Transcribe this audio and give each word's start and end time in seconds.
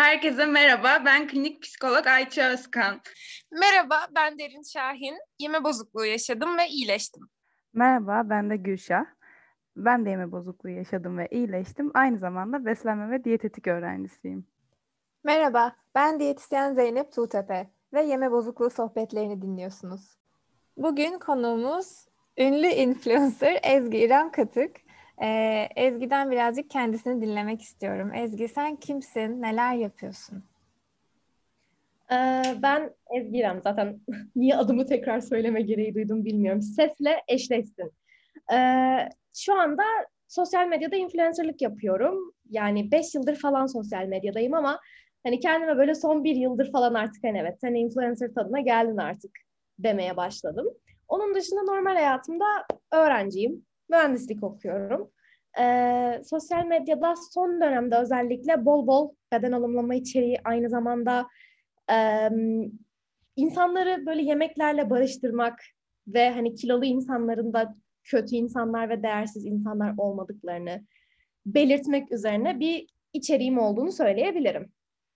Herkese 0.00 0.46
merhaba, 0.46 1.02
ben 1.04 1.28
klinik 1.28 1.62
psikolog 1.62 2.06
Ayça 2.06 2.50
Özkan. 2.52 3.00
Merhaba, 3.52 4.08
ben 4.14 4.38
Derin 4.38 4.62
Şahin. 4.62 5.14
Yeme 5.38 5.64
bozukluğu 5.64 6.04
yaşadım 6.04 6.58
ve 6.58 6.68
iyileştim. 6.68 7.22
Merhaba, 7.74 8.22
ben 8.30 8.50
de 8.50 8.56
Gülşah. 8.56 9.04
Ben 9.76 10.06
de 10.06 10.10
yeme 10.10 10.32
bozukluğu 10.32 10.68
yaşadım 10.68 11.18
ve 11.18 11.28
iyileştim. 11.30 11.90
Aynı 11.94 12.18
zamanda 12.18 12.64
beslenme 12.64 13.10
ve 13.10 13.24
diyetetik 13.24 13.66
öğrencisiyim. 13.66 14.46
Merhaba, 15.24 15.76
ben 15.94 16.20
diyetisyen 16.20 16.74
Zeynep 16.74 17.12
Tuğtepe 17.12 17.70
ve 17.92 18.02
yeme 18.02 18.30
bozukluğu 18.30 18.70
sohbetlerini 18.70 19.42
dinliyorsunuz. 19.42 20.16
Bugün 20.76 21.18
konuğumuz 21.18 22.06
ünlü 22.38 22.66
influencer 22.66 23.60
Ezgi 23.62 23.98
İrem 23.98 24.32
Katık. 24.32 24.76
Ee, 25.22 25.68
Ezgi'den 25.76 26.30
birazcık 26.30 26.70
kendisini 26.70 27.22
dinlemek 27.22 27.62
istiyorum. 27.62 28.14
Ezgi 28.14 28.48
sen 28.48 28.76
kimsin? 28.76 29.42
Neler 29.42 29.74
yapıyorsun? 29.74 30.44
Ee, 32.12 32.42
ben 32.62 32.94
Ezgi. 33.16 33.46
Zaten 33.64 34.00
niye 34.36 34.56
adımı 34.56 34.86
tekrar 34.86 35.20
söyleme 35.20 35.62
gereği 35.62 35.94
duydum 35.94 36.24
bilmiyorum. 36.24 36.62
Sesle 36.62 37.22
eşleşsin. 37.28 37.92
Ee, 38.52 39.08
şu 39.36 39.54
anda 39.54 39.82
sosyal 40.28 40.66
medyada 40.66 40.96
influencerlık 40.96 41.62
yapıyorum. 41.62 42.32
Yani 42.50 42.92
beş 42.92 43.14
yıldır 43.14 43.36
falan 43.36 43.66
sosyal 43.66 44.06
medyadayım 44.06 44.54
ama 44.54 44.80
hani 45.22 45.40
kendime 45.40 45.76
böyle 45.76 45.94
son 45.94 46.24
bir 46.24 46.36
yıldır 46.36 46.72
falan 46.72 46.94
artık 46.94 47.24
hani 47.24 47.38
evet 47.38 47.60
sen 47.60 47.74
influencer 47.74 48.34
tadına 48.34 48.60
geldin 48.60 48.96
artık 48.96 49.30
demeye 49.78 50.16
başladım. 50.16 50.66
Onun 51.08 51.34
dışında 51.34 51.62
normal 51.62 51.94
hayatımda 51.94 52.44
öğrenciyim. 52.92 53.64
Mühendislik 53.90 54.42
okuyorum. 54.42 55.10
Ee, 55.60 56.22
sosyal 56.24 56.66
medyada 56.66 57.14
son 57.32 57.60
dönemde 57.60 57.96
özellikle 57.96 58.64
bol 58.64 58.86
bol 58.86 59.14
beden 59.32 59.52
alımlama 59.52 59.94
içeriği 59.94 60.36
aynı 60.44 60.70
zamanda 60.70 61.26
e, 61.92 62.28
insanları 63.36 64.06
böyle 64.06 64.22
yemeklerle 64.22 64.90
barıştırmak 64.90 65.60
ve 66.06 66.30
hani 66.30 66.54
kilolu 66.54 66.84
insanların 66.84 67.52
da 67.52 67.76
kötü 68.04 68.36
insanlar 68.36 68.88
ve 68.88 69.02
değersiz 69.02 69.46
insanlar 69.46 69.94
olmadıklarını 69.96 70.86
belirtmek 71.46 72.12
üzerine 72.12 72.60
bir 72.60 72.86
içeriğim 73.12 73.58
olduğunu 73.58 73.92
söyleyebilirim. 73.92 74.72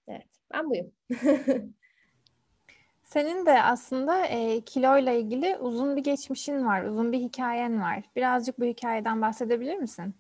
Evet, 0.08 0.28
ben 0.54 0.70
buyum. 0.70 0.92
Senin 3.04 3.46
de 3.46 3.62
aslında 3.62 4.26
e, 4.26 4.60
kiloyla 4.60 5.12
ilgili 5.12 5.56
uzun 5.56 5.96
bir 5.96 6.04
geçmişin 6.04 6.66
var, 6.66 6.82
uzun 6.84 7.12
bir 7.12 7.18
hikayen 7.18 7.82
var. 7.82 8.02
Birazcık 8.16 8.60
bu 8.60 8.64
hikayeden 8.64 9.22
bahsedebilir 9.22 9.76
misin? 9.76 10.14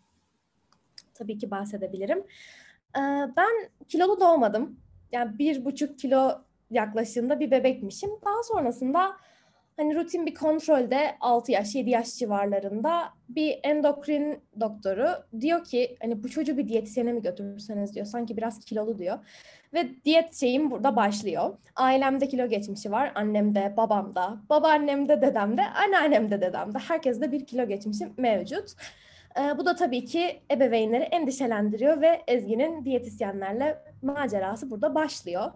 Tabii 1.14 1.38
ki 1.38 1.50
bahsedebilirim. 1.50 2.18
Ee, 2.96 3.00
ben 3.36 3.68
kilolu 3.88 4.20
doğmadım. 4.20 4.80
Yani 5.12 5.38
bir 5.38 5.64
buçuk 5.64 5.98
kilo 5.98 6.44
yaklaşığında 6.70 7.40
bir 7.40 7.50
bebekmişim. 7.50 8.10
Daha 8.24 8.42
sonrasında 8.42 9.16
hani 9.76 9.94
rutin 9.94 10.26
bir 10.26 10.34
kontrolde 10.34 11.16
6 11.20 11.52
yaş, 11.52 11.74
7 11.74 11.90
yaş 11.90 12.14
civarlarında 12.14 13.12
bir 13.28 13.60
endokrin 13.62 14.42
doktoru 14.60 15.08
diyor 15.40 15.64
ki 15.64 15.96
hani 16.02 16.22
bu 16.22 16.28
çocuğu 16.28 16.56
bir 16.56 16.68
diyetisyene 16.68 17.12
mi 17.12 17.22
götürürseniz 17.22 17.94
diyor. 17.94 18.06
Sanki 18.06 18.36
biraz 18.36 18.60
kilolu 18.60 18.98
diyor. 18.98 19.18
Ve 19.74 20.04
diyet 20.04 20.34
şeyim 20.34 20.70
burada 20.70 20.96
başlıyor. 20.96 21.58
Ailemde 21.76 22.28
kilo 22.28 22.48
geçmişi 22.48 22.92
var. 22.92 23.12
Annemde, 23.14 23.74
babamda, 23.76 24.36
babaannemde, 24.50 25.22
dedemde, 25.22 25.62
anneannemde, 25.64 26.40
dedemde. 26.40 26.78
Herkeste 26.78 27.32
bir 27.32 27.46
kilo 27.46 27.68
geçmişi 27.68 28.08
mevcut. 28.16 28.70
Ee, 29.38 29.58
bu 29.58 29.66
da 29.66 29.74
tabii 29.74 30.04
ki 30.04 30.40
ebeveynleri 30.50 31.02
endişelendiriyor 31.02 32.00
ve 32.00 32.22
Ezgi'nin 32.28 32.84
diyetisyenlerle 32.84 33.78
macerası 34.02 34.70
burada 34.70 34.94
başlıyor. 34.94 35.52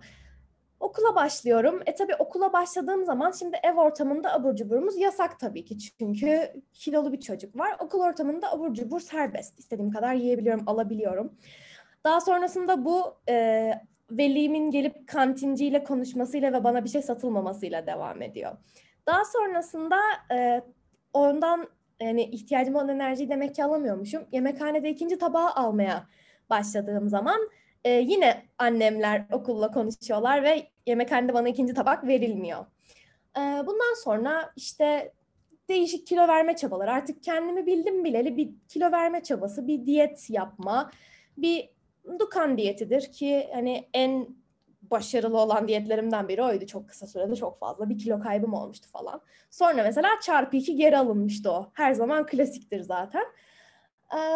Okula 0.80 1.14
başlıyorum. 1.14 1.82
E 1.86 1.94
tabii 1.94 2.14
okula 2.14 2.52
başladığım 2.52 3.04
zaman 3.04 3.30
şimdi 3.30 3.56
ev 3.62 3.76
ortamında 3.76 4.34
abur 4.34 4.56
cuburumuz 4.56 4.98
yasak 4.98 5.40
tabii 5.40 5.64
ki. 5.64 5.78
Çünkü 5.78 6.52
kilolu 6.72 7.12
bir 7.12 7.20
çocuk 7.20 7.58
var. 7.58 7.76
Okul 7.80 8.00
ortamında 8.00 8.52
abur 8.52 8.74
cubur 8.74 9.00
serbest. 9.00 9.58
İstediğim 9.58 9.90
kadar 9.90 10.14
yiyebiliyorum, 10.14 10.68
alabiliyorum. 10.68 11.32
Daha 12.04 12.20
sonrasında 12.20 12.84
bu 12.84 13.14
e, 13.28 13.72
velimin 14.10 14.70
gelip 14.70 15.08
kantinciyle 15.08 15.84
konuşmasıyla 15.84 16.52
ve 16.52 16.64
bana 16.64 16.84
bir 16.84 16.88
şey 16.88 17.02
satılmamasıyla 17.02 17.86
devam 17.86 18.22
ediyor. 18.22 18.52
Daha 19.06 19.24
sonrasında 19.24 19.96
e, 20.32 20.62
ondan 21.12 21.68
yani 22.00 22.22
ihtiyacım 22.22 22.74
olan 22.74 22.88
enerjiyi 22.88 23.28
demek 23.28 23.54
ki 23.54 23.64
alamıyormuşum. 23.64 24.22
Yemekhanede 24.32 24.90
ikinci 24.90 25.18
tabağı 25.18 25.50
almaya 25.50 26.06
başladığım 26.50 27.08
zaman 27.08 27.50
e, 27.84 27.90
yine 27.90 28.46
annemler 28.58 29.24
okulla 29.32 29.70
konuşuyorlar 29.70 30.42
ve 30.42 30.68
yemekhanede 30.86 31.34
bana 31.34 31.48
ikinci 31.48 31.74
tabak 31.74 32.06
verilmiyor. 32.06 32.66
E, 33.36 33.40
bundan 33.40 34.02
sonra 34.04 34.52
işte 34.56 35.12
değişik 35.68 36.06
kilo 36.06 36.28
verme 36.28 36.56
çabaları. 36.56 36.92
Artık 36.92 37.22
kendimi 37.22 37.66
bildim 37.66 38.04
bileli 38.04 38.36
bir 38.36 38.50
kilo 38.68 38.92
verme 38.92 39.22
çabası, 39.22 39.66
bir 39.66 39.86
diyet 39.86 40.30
yapma, 40.30 40.90
bir 41.36 41.68
Dukan 42.18 42.58
diyetidir 42.58 43.12
ki 43.12 43.48
hani 43.54 43.88
en 43.94 44.28
başarılı 44.82 45.38
olan 45.38 45.68
diyetlerimden 45.68 46.28
biri 46.28 46.42
oydu. 46.42 46.66
Çok 46.66 46.88
kısa 46.88 47.06
sürede 47.06 47.36
çok 47.36 47.58
fazla 47.58 47.88
bir 47.88 47.98
kilo 47.98 48.20
kaybım 48.20 48.54
olmuştu 48.54 48.88
falan. 48.92 49.20
Sonra 49.50 49.82
mesela 49.82 50.08
çarpı 50.22 50.56
iki 50.56 50.76
geri 50.76 50.98
alınmıştı 50.98 51.52
o. 51.52 51.70
Her 51.72 51.92
zaman 51.92 52.26
klasiktir 52.26 52.80
zaten. 52.80 53.24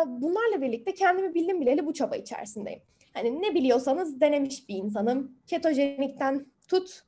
Bunlarla 0.07 0.63
birlikte 0.63 0.95
kendimi 0.95 1.35
bildim 1.35 1.61
bileli 1.61 1.87
bu 1.87 1.95
çaba 1.95 2.17
içerisindeyim. 2.17 2.83
Hani 3.15 3.43
ne 3.43 3.55
biliyorsanız 3.55 4.21
denemiş 4.21 4.69
bir 4.69 4.77
insanım. 4.77 5.39
Ketojenikten 5.47 6.47
tut, 6.69 7.03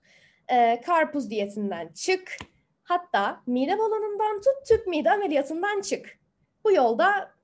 e, 0.48 0.80
karpuz 0.80 1.30
diyetinden 1.30 1.88
çık. 1.94 2.36
Hatta 2.82 3.40
mide 3.46 3.78
balonundan 3.78 4.36
tut, 4.36 4.68
tüp 4.68 4.86
mide 4.86 5.10
ameliyatından 5.10 5.80
çık. 5.80 6.18
Bu 6.64 6.72
yolda 6.72 7.34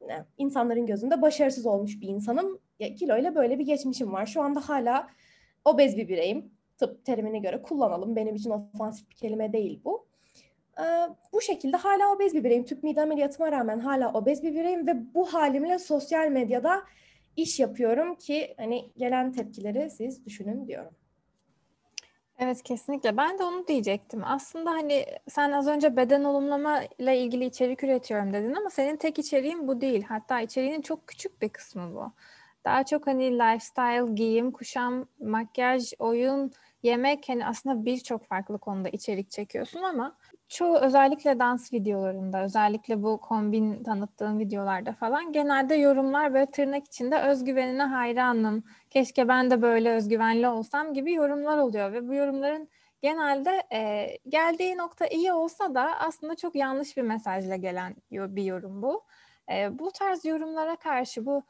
ne, 0.00 0.24
insanların 0.38 0.86
gözünde 0.86 1.22
başarısız 1.22 1.66
olmuş 1.66 2.00
bir 2.00 2.08
insanım. 2.08 2.60
Ya, 2.80 2.94
kiloyla 2.94 3.34
böyle 3.34 3.58
bir 3.58 3.66
geçmişim 3.66 4.12
var. 4.12 4.26
Şu 4.26 4.42
anda 4.42 4.68
hala 4.68 5.08
obez 5.64 5.96
bir 5.96 6.08
bireyim. 6.08 6.50
Tıp 6.78 7.04
terimine 7.04 7.38
göre 7.38 7.62
kullanalım. 7.62 8.16
Benim 8.16 8.34
için 8.34 8.50
ofansif 8.50 9.10
bir 9.10 9.14
kelime 9.14 9.52
değil 9.52 9.80
bu. 9.84 10.06
Ee, 10.80 10.82
bu 11.32 11.40
şekilde 11.40 11.76
hala 11.76 12.14
obez 12.14 12.34
bir 12.34 12.44
bireyim. 12.44 12.64
Tüp 12.64 12.82
mide 12.82 13.02
ameliyatıma 13.02 13.52
rağmen 13.52 13.78
hala 13.78 14.12
obez 14.12 14.42
bir 14.42 14.54
bireyim 14.54 14.86
ve 14.86 15.14
bu 15.14 15.34
halimle 15.34 15.78
sosyal 15.78 16.28
medyada 16.28 16.82
iş 17.36 17.60
yapıyorum 17.60 18.14
ki 18.14 18.54
hani 18.56 18.90
gelen 18.96 19.32
tepkileri 19.32 19.90
siz 19.90 20.26
düşünün 20.26 20.66
diyorum. 20.68 20.92
Evet 22.38 22.62
kesinlikle. 22.62 23.16
Ben 23.16 23.38
de 23.38 23.44
onu 23.44 23.68
diyecektim. 23.68 24.22
Aslında 24.24 24.70
hani 24.70 25.06
sen 25.28 25.52
az 25.52 25.68
önce 25.68 25.96
beden 25.96 26.24
olumlama 26.24 26.82
ile 26.98 27.18
ilgili 27.18 27.44
içerik 27.44 27.84
üretiyorum 27.84 28.32
dedin 28.32 28.54
ama 28.54 28.70
senin 28.70 28.96
tek 28.96 29.18
içeriğin 29.18 29.68
bu 29.68 29.80
değil. 29.80 30.02
Hatta 30.02 30.40
içeriğinin 30.40 30.82
çok 30.82 31.06
küçük 31.06 31.42
bir 31.42 31.48
kısmı 31.48 31.94
bu. 31.94 32.12
Daha 32.64 32.84
çok 32.84 33.06
hani 33.06 33.32
lifestyle, 33.38 34.14
giyim, 34.14 34.50
kuşam, 34.50 35.06
makyaj, 35.20 35.92
oyun, 35.98 36.52
yemek 36.82 37.28
hani 37.28 37.46
aslında 37.46 37.84
birçok 37.84 38.24
farklı 38.26 38.58
konuda 38.58 38.88
içerik 38.88 39.30
çekiyorsun 39.30 39.82
ama 39.82 40.16
çoğu 40.48 40.78
özellikle 40.78 41.38
dans 41.38 41.72
videolarında, 41.72 42.44
özellikle 42.44 43.02
bu 43.02 43.20
kombin 43.20 43.82
tanıttığın 43.82 44.38
videolarda 44.38 44.92
falan 44.92 45.32
genelde 45.32 45.74
yorumlar 45.74 46.34
böyle 46.34 46.50
tırnak 46.50 46.84
içinde 46.86 47.22
özgüvenine 47.22 47.82
hayranım, 47.82 48.64
keşke 48.90 49.28
ben 49.28 49.50
de 49.50 49.62
böyle 49.62 49.90
özgüvenli 49.90 50.48
olsam 50.48 50.94
gibi 50.94 51.12
yorumlar 51.12 51.58
oluyor 51.58 51.92
ve 51.92 52.08
bu 52.08 52.14
yorumların 52.14 52.68
genelde 53.02 53.62
e, 53.72 54.08
geldiği 54.28 54.76
nokta 54.76 55.06
iyi 55.06 55.32
olsa 55.32 55.74
da 55.74 56.00
aslında 56.00 56.34
çok 56.34 56.54
yanlış 56.56 56.96
bir 56.96 57.02
mesajla 57.02 57.56
gelen 57.56 57.96
bir 58.10 58.42
yorum 58.42 58.82
bu. 58.82 59.04
E, 59.52 59.78
bu 59.78 59.90
tarz 59.92 60.24
yorumlara 60.24 60.76
karşı 60.76 61.26
bu 61.26 61.42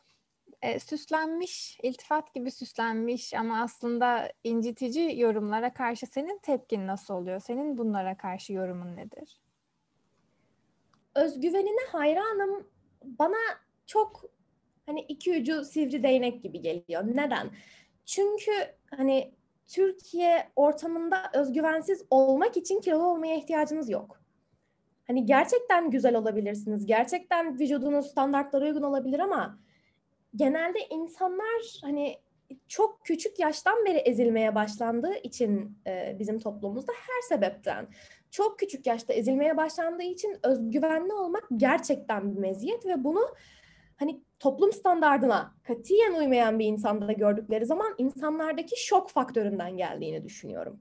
e, 0.67 0.81
süslenmiş, 0.81 1.79
iltifat 1.83 2.35
gibi 2.35 2.51
süslenmiş 2.51 3.35
ama 3.35 3.61
aslında 3.63 4.33
incitici 4.45 5.21
yorumlara 5.21 5.73
karşı 5.75 6.07
senin 6.07 6.39
tepkin 6.39 6.87
nasıl 6.87 7.15
oluyor? 7.15 7.41
Senin 7.41 7.79
bunlara 7.79 8.17
karşı 8.17 8.53
yorumun 8.53 8.97
nedir? 8.97 9.41
Özgüvenine 11.15 11.87
hayranım. 11.93 12.67
Bana 13.05 13.37
çok 13.87 14.25
hani 14.87 15.01
iki 15.01 15.41
ucu 15.41 15.65
sivri 15.65 16.03
değnek 16.03 16.43
gibi 16.43 16.61
geliyor. 16.61 17.03
Neden? 17.07 17.51
Çünkü 18.07 18.53
hani 18.97 19.35
Türkiye 19.69 20.49
ortamında 20.57 21.31
özgüvensiz 21.35 22.03
olmak 22.11 22.57
için 22.57 22.81
kilolu 22.81 23.07
olmaya 23.07 23.37
ihtiyacınız 23.37 23.91
yok. 23.91 24.21
Hani 25.07 25.27
gerçekten 25.27 25.91
güzel 25.91 26.17
olabilirsiniz. 26.17 26.87
Gerçekten 26.87 27.59
vücudunuz 27.59 28.07
standartlara 28.07 28.65
uygun 28.65 28.83
olabilir 28.83 29.19
ama 29.19 29.59
genelde 30.37 30.79
insanlar 30.91 31.81
hani 31.83 32.19
çok 32.69 33.05
küçük 33.05 33.39
yaştan 33.39 33.85
beri 33.87 33.99
ezilmeye 33.99 34.55
başlandığı 34.55 35.15
için 35.15 35.79
e, 35.87 36.17
bizim 36.19 36.39
toplumumuzda 36.39 36.93
her 36.93 37.37
sebepten 37.37 37.89
çok 38.31 38.59
küçük 38.59 38.87
yaşta 38.87 39.13
ezilmeye 39.13 39.57
başlandığı 39.57 40.03
için 40.03 40.37
özgüvenli 40.43 41.13
olmak 41.13 41.49
gerçekten 41.57 42.35
bir 42.35 42.41
meziyet 42.41 42.87
ve 42.87 43.05
bunu 43.05 43.35
hani 43.97 44.21
toplum 44.39 44.73
standardına 44.73 45.55
katiyen 45.63 46.15
uymayan 46.15 46.59
bir 46.59 46.67
insanda 46.67 47.13
gördükleri 47.13 47.67
zaman 47.67 47.95
insanlardaki 47.99 48.87
şok 48.87 49.11
faktöründen 49.11 49.77
geldiğini 49.77 50.25
düşünüyorum. 50.25 50.81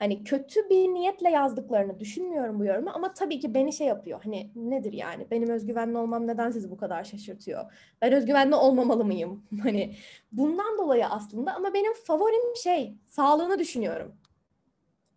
Hani 0.00 0.24
kötü 0.24 0.70
bir 0.70 0.88
niyetle 0.88 1.30
yazdıklarını 1.30 2.00
düşünmüyorum 2.00 2.58
bu 2.60 2.64
yorumu 2.64 2.90
ama 2.94 3.14
tabii 3.14 3.40
ki 3.40 3.54
beni 3.54 3.72
şey 3.72 3.86
yapıyor. 3.86 4.20
Hani 4.24 4.50
nedir 4.54 4.92
yani? 4.92 5.26
Benim 5.30 5.48
özgüvenli 5.50 5.98
olmam 5.98 6.26
neden 6.26 6.50
sizi 6.50 6.70
bu 6.70 6.76
kadar 6.76 7.04
şaşırtıyor? 7.04 7.72
Ben 8.02 8.12
özgüvenli 8.12 8.54
olmamalı 8.54 9.04
mıyım? 9.04 9.44
Hani 9.62 9.96
bundan 10.32 10.78
dolayı 10.78 11.06
aslında 11.06 11.54
ama 11.54 11.74
benim 11.74 11.92
favorim 11.94 12.56
şey, 12.56 12.94
sağlığını 13.06 13.58
düşünüyorum. 13.58 14.14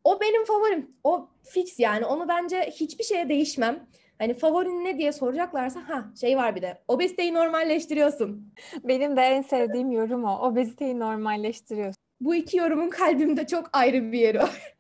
O 0.03 0.19
benim 0.21 0.45
favorim. 0.45 0.95
O 1.03 1.29
fix 1.43 1.79
yani. 1.79 2.05
Onu 2.05 2.27
bence 2.27 2.61
hiçbir 2.61 3.03
şeye 3.03 3.29
değişmem. 3.29 3.87
Hani 4.17 4.33
favorin 4.33 4.85
ne 4.85 4.97
diye 4.97 5.11
soracaklarsa 5.11 5.89
ha 5.89 6.05
şey 6.21 6.37
var 6.37 6.55
bir 6.55 6.61
de 6.61 6.83
obeziteyi 6.87 7.33
normalleştiriyorsun. 7.33 8.53
Benim 8.83 9.17
de 9.17 9.21
en 9.21 9.41
sevdiğim 9.41 9.91
yorum 9.91 10.23
o. 10.23 10.47
Obeziteyi 10.47 10.99
normalleştiriyorsun. 10.99 12.02
Bu 12.23 12.35
iki 12.35 12.57
yorumun 12.57 12.89
kalbimde 12.89 13.47
çok 13.47 13.69
ayrı 13.73 14.11
bir 14.11 14.19
yeri 14.19 14.39
var. 14.39 14.75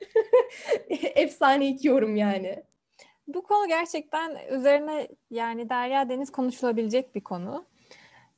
Efsane 1.15 1.67
iki 1.67 1.87
yorum 1.87 2.15
yani. 2.15 2.63
Bu 3.27 3.43
konu 3.43 3.67
gerçekten 3.67 4.37
üzerine 4.51 5.07
yani 5.31 5.69
Derya 5.69 6.09
Deniz 6.09 6.31
konuşulabilecek 6.31 7.15
bir 7.15 7.21
konu. 7.21 7.65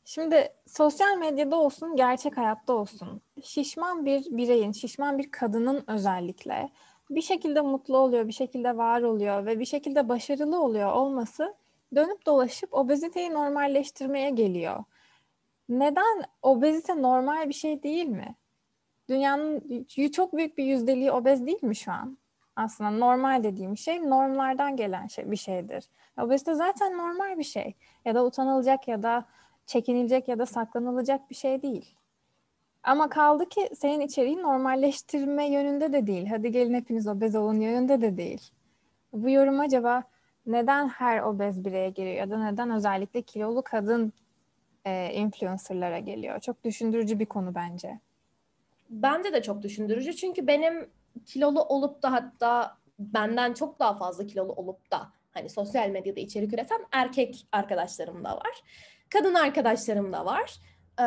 Şimdi 0.06 0.50
sosyal 0.68 1.18
medyada 1.18 1.56
olsun, 1.56 1.96
gerçek 1.96 2.38
hayatta 2.38 2.74
olsun. 2.74 3.22
Şişman 3.44 4.06
bir 4.06 4.26
bireyin, 4.38 4.72
şişman 4.72 5.18
bir 5.18 5.32
kadının 5.32 5.84
özellikle 5.88 6.70
bir 7.10 7.22
şekilde 7.22 7.62
mutlu 7.62 7.98
oluyor, 7.98 8.28
bir 8.28 8.34
şekilde 8.34 8.78
var 8.78 9.02
oluyor 9.02 9.46
ve 9.46 9.60
bir 9.60 9.66
şekilde 9.66 10.10
başarılı 10.10 10.62
oluyor 10.62 10.92
olması 10.92 11.56
dönüp 11.96 12.26
dolaşıp 12.26 12.74
obeziteyi 12.74 13.34
normalleştirmeye 13.34 14.30
geliyor. 14.30 14.84
Neden 15.70 16.24
obezite 16.42 17.02
normal 17.02 17.50
bir 17.50 17.54
şey 17.54 17.84
değil 17.84 18.06
mi? 18.06 18.36
Dünyanın 19.10 19.64
çok 20.12 20.38
büyük 20.38 20.58
bir 20.58 20.64
yüzdeliği 20.64 21.12
obez 21.12 21.46
değil 21.46 21.64
mi 21.64 21.76
şu 21.76 21.92
an? 21.92 22.18
Aslında 22.56 22.90
normal 22.90 23.44
dediğim 23.44 23.78
şey 23.78 24.10
normlardan 24.10 24.76
gelen 24.78 25.08
şey 25.08 25.32
bir 25.32 25.36
şeydir. 25.36 25.90
Obezite 26.22 26.56
zaten 26.56 26.98
normal 26.98 27.38
bir 27.38 27.44
şey. 27.44 27.76
Ya 28.06 28.16
da 28.16 28.26
utanılacak 28.26 28.88
ya 28.88 29.04
da 29.04 29.26
çekinilecek 29.66 30.28
ya 30.28 30.40
da 30.40 30.46
saklanılacak 30.46 31.30
bir 31.30 31.36
şey 31.36 31.62
değil. 31.62 31.96
Ama 32.84 33.10
kaldı 33.10 33.50
ki 33.50 33.70
senin 33.76 34.00
içeriğin 34.00 34.44
normalleştirme 34.44 35.52
yönünde 35.52 35.94
de 35.94 36.08
değil. 36.08 36.28
Hadi 36.28 36.52
gelin 36.52 36.74
hepiniz 36.74 37.08
obez 37.08 37.36
olun 37.36 37.60
yönünde 37.60 38.02
de 38.02 38.18
değil. 38.18 38.50
Bu 39.14 39.30
yorum 39.30 39.60
acaba 39.60 40.04
neden 40.46 40.88
her 40.88 41.22
obez 41.22 41.66
bireye 41.66 41.90
geliyor 41.90 42.16
ya 42.16 42.30
da 42.30 42.52
neden 42.52 42.72
özellikle 42.72 43.22
kilolu 43.22 43.62
kadın 43.62 44.14
e, 44.86 45.14
influencerlara 45.14 46.00
geliyor? 46.00 46.40
Çok 46.40 46.64
düşündürücü 46.64 47.20
bir 47.20 47.26
konu 47.26 47.56
bence. 47.56 48.00
Bence 48.90 49.34
de 49.34 49.42
çok 49.42 49.62
düşündürücü 49.62 50.16
çünkü 50.16 50.48
benim 50.48 50.90
kilolu 51.26 51.64
olup 51.64 52.04
da 52.04 52.12
hatta 52.12 52.78
benden 53.00 53.54
çok 53.54 53.80
daha 53.80 53.98
fazla 53.98 54.28
kilolu 54.28 54.54
olup 54.54 54.92
da 54.92 55.12
hani 55.32 55.50
sosyal 55.50 55.90
medyada 55.90 56.20
içerik 56.20 56.54
üreten 56.54 56.86
erkek 56.92 57.48
arkadaşlarım 57.52 58.24
da 58.24 58.36
var. 58.36 58.62
Kadın 59.10 59.34
arkadaşlarım 59.34 60.14
da 60.14 60.26
var. 60.26 60.60
Ee, 61.00 61.04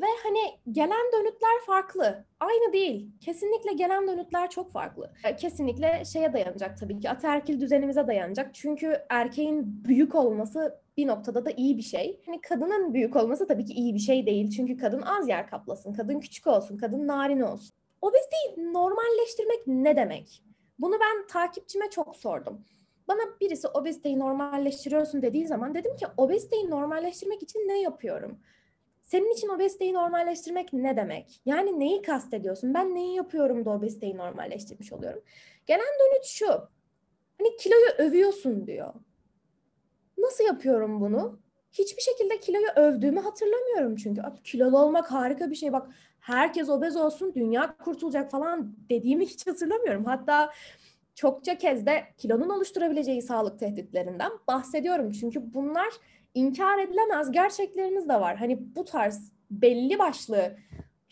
ve 0.00 0.06
hani 0.22 0.38
gelen 0.72 1.12
dönütler 1.12 1.60
farklı. 1.66 2.24
Aynı 2.40 2.72
değil. 2.72 3.10
Kesinlikle 3.20 3.72
gelen 3.72 4.08
dönütler 4.08 4.50
çok 4.50 4.72
farklı. 4.72 5.12
Kesinlikle 5.38 6.04
şeye 6.04 6.32
dayanacak 6.32 6.78
tabii 6.78 7.00
ki. 7.00 7.10
Ataerkil 7.10 7.60
düzenimize 7.60 8.06
dayanacak. 8.06 8.54
Çünkü 8.54 8.98
erkeğin 9.08 9.84
büyük 9.84 10.14
olması 10.14 10.80
bir 10.96 11.06
noktada 11.06 11.44
da 11.44 11.50
iyi 11.50 11.76
bir 11.76 11.82
şey. 11.82 12.20
Hani 12.26 12.40
kadının 12.40 12.94
büyük 12.94 13.16
olması 13.16 13.46
tabii 13.46 13.64
ki 13.64 13.72
iyi 13.72 13.94
bir 13.94 13.98
şey 13.98 14.26
değil. 14.26 14.50
Çünkü 14.50 14.76
kadın 14.76 15.02
az 15.02 15.28
yer 15.28 15.50
kaplasın, 15.50 15.92
kadın 15.92 16.20
küçük 16.20 16.46
olsun, 16.46 16.78
kadın 16.78 17.06
narin 17.06 17.40
olsun. 17.40 17.70
Obeziteyi 18.02 18.72
normalleştirmek 18.72 19.66
ne 19.66 19.96
demek? 19.96 20.42
Bunu 20.78 20.94
ben 21.00 21.26
takipçime 21.26 21.90
çok 21.90 22.16
sordum. 22.16 22.64
Bana 23.08 23.20
birisi 23.40 23.68
obeziteyi 23.68 24.18
normalleştiriyorsun 24.18 25.22
dediği 25.22 25.46
zaman 25.46 25.74
dedim 25.74 25.96
ki 25.96 26.06
obeziteyi 26.16 26.70
normalleştirmek 26.70 27.42
için 27.42 27.58
ne 27.58 27.80
yapıyorum? 27.80 28.38
Senin 29.06 29.32
için 29.34 29.48
obeziteyi 29.48 29.94
normalleştirmek 29.94 30.72
ne 30.72 30.96
demek? 30.96 31.40
Yani 31.44 31.80
neyi 31.80 32.02
kastediyorsun? 32.02 32.74
Ben 32.74 32.94
neyi 32.94 33.16
yapıyorum 33.16 33.64
da 33.64 33.70
obeziteyi 33.70 34.16
normalleştirmiş 34.16 34.92
oluyorum? 34.92 35.22
Gelen 35.66 35.80
dönüt 35.80 36.24
şu. 36.24 36.46
Hani 37.38 37.56
kiloyu 37.58 37.86
övüyorsun 37.98 38.66
diyor. 38.66 38.94
Nasıl 40.18 40.44
yapıyorum 40.44 41.00
bunu? 41.00 41.38
Hiçbir 41.72 42.02
şekilde 42.02 42.40
kiloyu 42.40 42.66
övdüğümü 42.76 43.20
hatırlamıyorum 43.20 43.96
çünkü. 43.96 44.22
Kilolu 44.44 44.78
olmak 44.78 45.12
harika 45.12 45.50
bir 45.50 45.56
şey. 45.56 45.72
Bak 45.72 45.90
herkes 46.20 46.68
obez 46.68 46.96
olsun, 46.96 47.34
dünya 47.34 47.76
kurtulacak 47.76 48.30
falan 48.30 48.76
dediğimi 48.90 49.26
hiç 49.26 49.46
hatırlamıyorum. 49.46 50.04
Hatta 50.04 50.52
çokça 51.14 51.58
kez 51.58 51.86
de 51.86 52.04
kilonun 52.18 52.48
oluşturabileceği 52.48 53.22
sağlık 53.22 53.58
tehditlerinden 53.58 54.32
bahsediyorum. 54.48 55.12
Çünkü 55.12 55.54
bunlar 55.54 55.88
inkar 56.36 56.78
edilemez 56.78 57.32
gerçeklerimiz 57.32 58.08
de 58.08 58.20
var. 58.20 58.36
Hani 58.36 58.76
bu 58.76 58.84
tarz 58.84 59.32
belli 59.50 59.98
başlı 59.98 60.56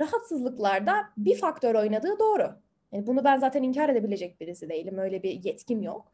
rahatsızlıklarda 0.00 0.94
bir 1.16 1.36
faktör 1.36 1.74
oynadığı 1.74 2.18
doğru. 2.18 2.50
Yani 2.92 3.06
bunu 3.06 3.24
ben 3.24 3.38
zaten 3.38 3.62
inkar 3.62 3.88
edebilecek 3.88 4.40
birisi 4.40 4.68
değilim. 4.68 4.98
Öyle 4.98 5.22
bir 5.22 5.44
yetkim 5.44 5.82
yok. 5.82 6.12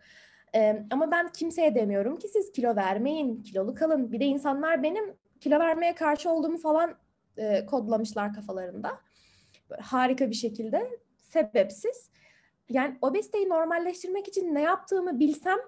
Ee, 0.54 0.82
ama 0.90 1.10
ben 1.10 1.28
kimseye 1.28 1.74
demiyorum 1.74 2.16
ki 2.16 2.28
siz 2.28 2.52
kilo 2.52 2.76
vermeyin, 2.76 3.42
kilolu 3.42 3.74
kalın. 3.74 4.12
Bir 4.12 4.20
de 4.20 4.24
insanlar 4.24 4.82
benim 4.82 5.14
kilo 5.40 5.58
vermeye 5.58 5.94
karşı 5.94 6.30
olduğumu 6.30 6.58
falan 6.58 6.94
e, 7.36 7.66
kodlamışlar 7.66 8.34
kafalarında. 8.34 9.00
Böyle 9.70 9.82
harika 9.82 10.30
bir 10.30 10.34
şekilde 10.34 10.98
sebepsiz. 11.16 12.10
Yani 12.68 12.98
obeziteyi 13.02 13.48
normalleştirmek 13.48 14.28
için 14.28 14.54
ne 14.54 14.60
yaptığımı 14.60 15.18
bilsem 15.18 15.58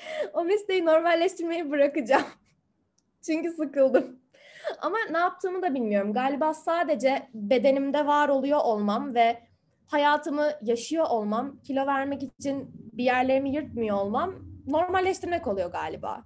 o 0.32 0.44
mesleği 0.44 0.86
normalleştirmeyi 0.86 1.70
bırakacağım. 1.70 2.26
Çünkü 3.26 3.50
sıkıldım. 3.50 4.20
Ama 4.80 4.96
ne 5.10 5.18
yaptığımı 5.18 5.62
da 5.62 5.74
bilmiyorum. 5.74 6.12
Galiba 6.12 6.54
sadece 6.54 7.28
bedenimde 7.34 8.06
var 8.06 8.28
oluyor 8.28 8.60
olmam 8.64 9.14
ve 9.14 9.42
hayatımı 9.86 10.50
yaşıyor 10.62 11.06
olmam, 11.10 11.60
kilo 11.60 11.86
vermek 11.86 12.22
için 12.22 12.70
bir 12.92 13.04
yerlerimi 13.04 13.50
yırtmıyor 13.50 13.96
olmam 13.96 14.34
normalleştirmek 14.66 15.46
oluyor 15.46 15.72
galiba. 15.72 16.24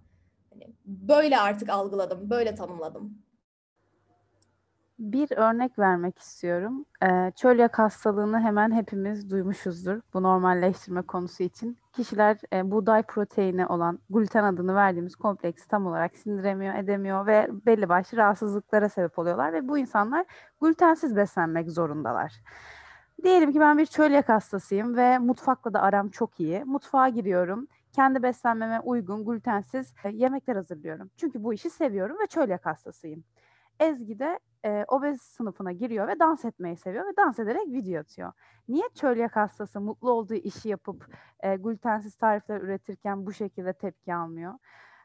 Hani 0.50 0.72
böyle 0.84 1.38
artık 1.38 1.70
algıladım, 1.70 2.30
böyle 2.30 2.54
tanımladım. 2.54 3.18
Bir 4.98 5.36
örnek 5.36 5.78
vermek 5.78 6.18
istiyorum. 6.18 6.84
Ee, 7.02 7.32
çölyak 7.36 7.78
hastalığını 7.78 8.40
hemen 8.40 8.72
hepimiz 8.72 9.30
duymuşuzdur 9.30 10.00
bu 10.14 10.22
normalleştirme 10.22 11.02
konusu 11.02 11.42
için. 11.42 11.78
Kişiler 11.92 12.36
e, 12.52 12.70
buğday 12.70 13.02
proteini 13.02 13.66
olan 13.66 13.98
gluten 14.10 14.44
adını 14.44 14.74
verdiğimiz 14.74 15.16
kompleksi 15.16 15.68
tam 15.68 15.86
olarak 15.86 16.16
sindiremiyor, 16.16 16.74
edemiyor 16.74 17.26
ve 17.26 17.48
belli 17.66 17.88
başlı 17.88 18.18
rahatsızlıklara 18.18 18.88
sebep 18.88 19.18
oluyorlar 19.18 19.52
ve 19.52 19.68
bu 19.68 19.78
insanlar 19.78 20.26
glutensiz 20.60 21.16
beslenmek 21.16 21.70
zorundalar. 21.70 22.32
Diyelim 23.22 23.52
ki 23.52 23.60
ben 23.60 23.78
bir 23.78 23.86
çölyak 23.86 24.28
hastasıyım 24.28 24.96
ve 24.96 25.18
mutfakla 25.18 25.72
da 25.72 25.82
aram 25.82 26.08
çok 26.08 26.40
iyi. 26.40 26.64
Mutfağa 26.64 27.08
giriyorum. 27.08 27.66
Kendi 27.92 28.22
beslenmeme 28.22 28.80
uygun 28.80 29.24
glutensiz 29.24 29.94
e, 30.04 30.08
yemekler 30.08 30.56
hazırlıyorum. 30.56 31.10
Çünkü 31.16 31.44
bu 31.44 31.54
işi 31.54 31.70
seviyorum 31.70 32.16
ve 32.22 32.26
çölyak 32.26 32.66
hastasıyım. 32.66 33.24
Ezgi 33.80 34.18
de 34.18 34.38
e, 34.64 34.84
obez 34.88 35.22
sınıfına 35.22 35.72
giriyor 35.72 36.08
ve 36.08 36.18
dans 36.18 36.44
etmeyi 36.44 36.76
seviyor 36.76 37.06
ve 37.06 37.16
dans 37.16 37.38
ederek 37.38 37.66
video 37.66 38.00
atıyor. 38.00 38.32
Niye 38.68 38.88
çölyak 38.94 39.36
hastası 39.36 39.80
mutlu 39.80 40.10
olduğu 40.10 40.34
işi 40.34 40.68
yapıp 40.68 41.06
e, 41.40 41.56
glutensiz 41.56 42.16
tarifler 42.16 42.60
üretirken 42.60 43.26
bu 43.26 43.32
şekilde 43.32 43.72
tepki 43.72 44.14
almıyor? 44.14 44.54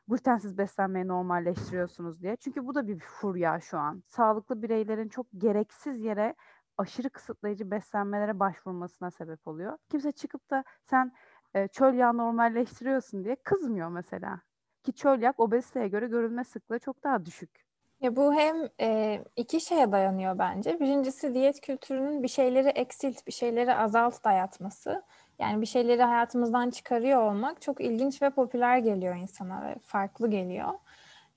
Glutensiz 0.07 0.57
beslenmeyi 0.57 1.07
normalleştiriyorsunuz 1.07 2.21
diye. 2.21 2.35
Çünkü 2.35 2.67
bu 2.67 2.75
da 2.75 2.87
bir 2.87 2.99
furya 2.99 3.59
şu 3.59 3.77
an. 3.77 4.03
Sağlıklı 4.07 4.61
bireylerin 4.61 5.09
çok 5.09 5.27
gereksiz 5.37 6.01
yere 6.01 6.35
aşırı 6.77 7.09
kısıtlayıcı 7.09 7.71
beslenmelere 7.71 8.39
başvurmasına 8.39 9.11
sebep 9.11 9.47
oluyor. 9.47 9.77
Kimse 9.89 10.11
çıkıp 10.11 10.49
da 10.49 10.63
sen 10.83 11.11
e, 11.53 11.67
çöl 11.67 11.93
yağı 11.93 12.17
normalleştiriyorsun 12.17 13.23
diye 13.23 13.35
kızmıyor 13.35 13.89
mesela. 13.89 14.41
Ki 14.83 14.93
çöl 14.93 15.21
yak 15.21 15.39
obeziteye 15.39 15.87
göre 15.87 16.07
görülme 16.07 16.43
sıklığı 16.43 16.79
çok 16.79 17.03
daha 17.03 17.25
düşük. 17.25 17.66
Ya 18.01 18.15
bu 18.15 18.33
hem 18.33 18.69
e, 18.81 19.19
iki 19.35 19.61
şeye 19.61 19.91
dayanıyor 19.91 20.39
bence. 20.39 20.79
Birincisi 20.79 21.33
diyet 21.33 21.61
kültürünün 21.61 22.23
bir 22.23 22.27
şeyleri 22.27 22.67
eksilt, 22.67 23.27
bir 23.27 23.31
şeyleri 23.31 23.75
azalt 23.75 24.23
dayatması. 24.23 25.03
Yani 25.39 25.61
bir 25.61 25.65
şeyleri 25.65 26.03
hayatımızdan 26.03 26.69
çıkarıyor 26.69 27.21
olmak 27.21 27.61
çok 27.61 27.81
ilginç 27.81 28.21
ve 28.21 28.29
popüler 28.29 28.77
geliyor 28.77 29.15
insana 29.15 29.61
ve 29.69 29.75
farklı 29.83 30.29
geliyor. 30.29 30.69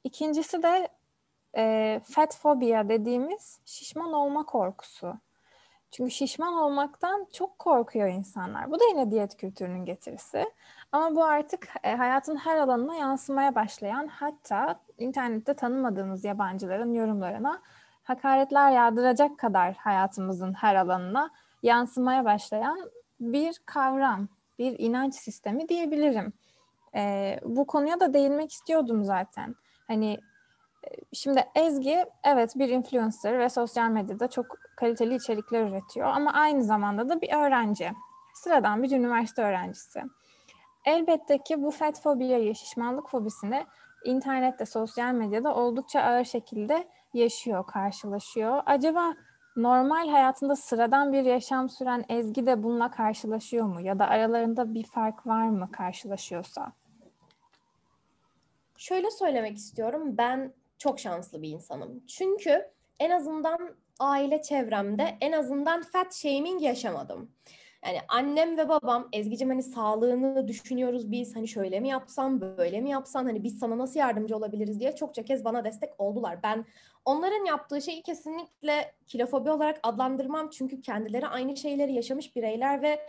İkincisi 0.04 0.62
de 0.62 0.88
e, 1.56 2.00
fat 2.04 2.36
fobia 2.36 2.88
dediğimiz 2.88 3.60
şişman 3.64 4.12
olma 4.12 4.46
korkusu. 4.46 5.14
Çünkü 5.90 6.10
şişman 6.10 6.54
olmaktan 6.54 7.26
çok 7.32 7.58
korkuyor 7.58 8.08
insanlar. 8.08 8.70
Bu 8.70 8.80
da 8.80 8.84
yine 8.84 9.10
diyet 9.10 9.36
kültürünün 9.36 9.84
getirisi. 9.84 10.52
Ama 10.92 11.16
bu 11.16 11.24
artık 11.24 11.68
hayatın 11.82 12.36
her 12.36 12.56
alanına 12.56 12.94
yansımaya 12.94 13.54
başlayan 13.54 14.06
hatta 14.06 14.80
internette 15.00 15.54
tanımadığımız 15.54 16.24
yabancıların 16.24 16.94
yorumlarına 16.94 17.62
hakaretler 18.02 18.70
yağdıracak 18.70 19.38
kadar 19.38 19.74
hayatımızın 19.74 20.52
her 20.52 20.74
alanına 20.74 21.30
yansımaya 21.62 22.24
başlayan 22.24 22.90
bir 23.20 23.60
kavram, 23.66 24.28
bir 24.58 24.78
inanç 24.78 25.14
sistemi 25.14 25.68
diyebilirim. 25.68 26.32
E, 26.94 27.36
bu 27.44 27.66
konuya 27.66 28.00
da 28.00 28.14
değinmek 28.14 28.52
istiyordum 28.52 29.04
zaten. 29.04 29.54
Hani 29.86 30.18
e, 30.84 30.88
şimdi 31.12 31.44
Ezgi 31.54 32.04
evet 32.24 32.52
bir 32.56 32.68
influencer 32.68 33.38
ve 33.38 33.48
sosyal 33.48 33.90
medyada 33.90 34.30
çok 34.30 34.46
kaliteli 34.76 35.14
içerikler 35.14 35.62
üretiyor 35.62 36.06
ama 36.06 36.32
aynı 36.32 36.64
zamanda 36.64 37.08
da 37.08 37.20
bir 37.20 37.32
öğrenci. 37.32 37.92
Sıradan 38.34 38.82
bir 38.82 38.90
üniversite 38.90 39.42
öğrencisi. 39.42 40.02
Elbette 40.84 41.38
ki 41.38 41.62
bu 41.62 41.70
fat 41.70 42.02
şişmanlık 42.54 43.08
fobisini 43.08 43.66
internette, 44.04 44.66
sosyal 44.66 45.14
medyada 45.14 45.54
oldukça 45.54 46.00
ağır 46.00 46.24
şekilde 46.24 46.88
yaşıyor, 47.14 47.66
karşılaşıyor. 47.66 48.62
Acaba 48.66 49.14
normal 49.56 50.08
hayatında 50.08 50.56
sıradan 50.56 51.12
bir 51.12 51.22
yaşam 51.22 51.68
süren 51.68 52.04
Ezgi 52.08 52.46
de 52.46 52.62
bununla 52.62 52.90
karşılaşıyor 52.90 53.66
mu? 53.66 53.80
Ya 53.80 53.98
da 53.98 54.08
aralarında 54.08 54.74
bir 54.74 54.84
fark 54.84 55.26
var 55.26 55.48
mı 55.48 55.72
karşılaşıyorsa? 55.72 56.72
Şöyle 58.76 59.10
söylemek 59.10 59.56
istiyorum. 59.56 60.18
Ben 60.18 60.52
çok 60.78 61.00
şanslı 61.00 61.42
bir 61.42 61.48
insanım. 61.48 62.06
Çünkü 62.06 62.70
en 62.98 63.10
azından 63.10 63.76
aile 63.98 64.42
çevremde 64.42 65.16
en 65.20 65.32
azından 65.32 65.82
fat 65.82 66.14
shaming 66.14 66.62
yaşamadım. 66.62 67.30
Yani 67.84 67.98
annem 68.08 68.58
ve 68.58 68.68
babam 68.68 69.08
Ezgi'cim 69.12 69.48
hani 69.48 69.62
sağlığını 69.62 70.48
düşünüyoruz 70.48 71.10
biz 71.10 71.36
hani 71.36 71.48
şöyle 71.48 71.80
mi 71.80 71.88
yapsam 71.88 72.40
böyle 72.40 72.80
mi 72.80 72.90
yapsan 72.90 73.24
hani 73.24 73.44
biz 73.44 73.58
sana 73.58 73.78
nasıl 73.78 74.00
yardımcı 74.00 74.36
olabiliriz 74.36 74.80
diye 74.80 74.96
çokça 74.96 75.24
kez 75.24 75.44
bana 75.44 75.64
destek 75.64 76.00
oldular. 76.00 76.42
Ben 76.42 76.64
onların 77.04 77.44
yaptığı 77.44 77.82
şeyi 77.82 78.02
kesinlikle 78.02 78.92
kilofobi 79.06 79.50
olarak 79.50 79.80
adlandırmam 79.82 80.50
çünkü 80.50 80.82
kendileri 80.82 81.26
aynı 81.26 81.56
şeyleri 81.56 81.92
yaşamış 81.92 82.36
bireyler 82.36 82.82
ve 82.82 83.00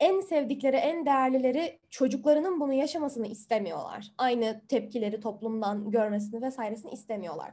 en 0.00 0.20
sevdikleri, 0.20 0.76
en 0.76 1.06
değerlileri 1.06 1.80
çocuklarının 1.90 2.60
bunu 2.60 2.72
yaşamasını 2.72 3.26
istemiyorlar. 3.26 4.06
Aynı 4.18 4.62
tepkileri 4.68 5.20
toplumdan 5.20 5.90
görmesini 5.90 6.42
vesairesini 6.42 6.90
istemiyorlar. 6.90 7.50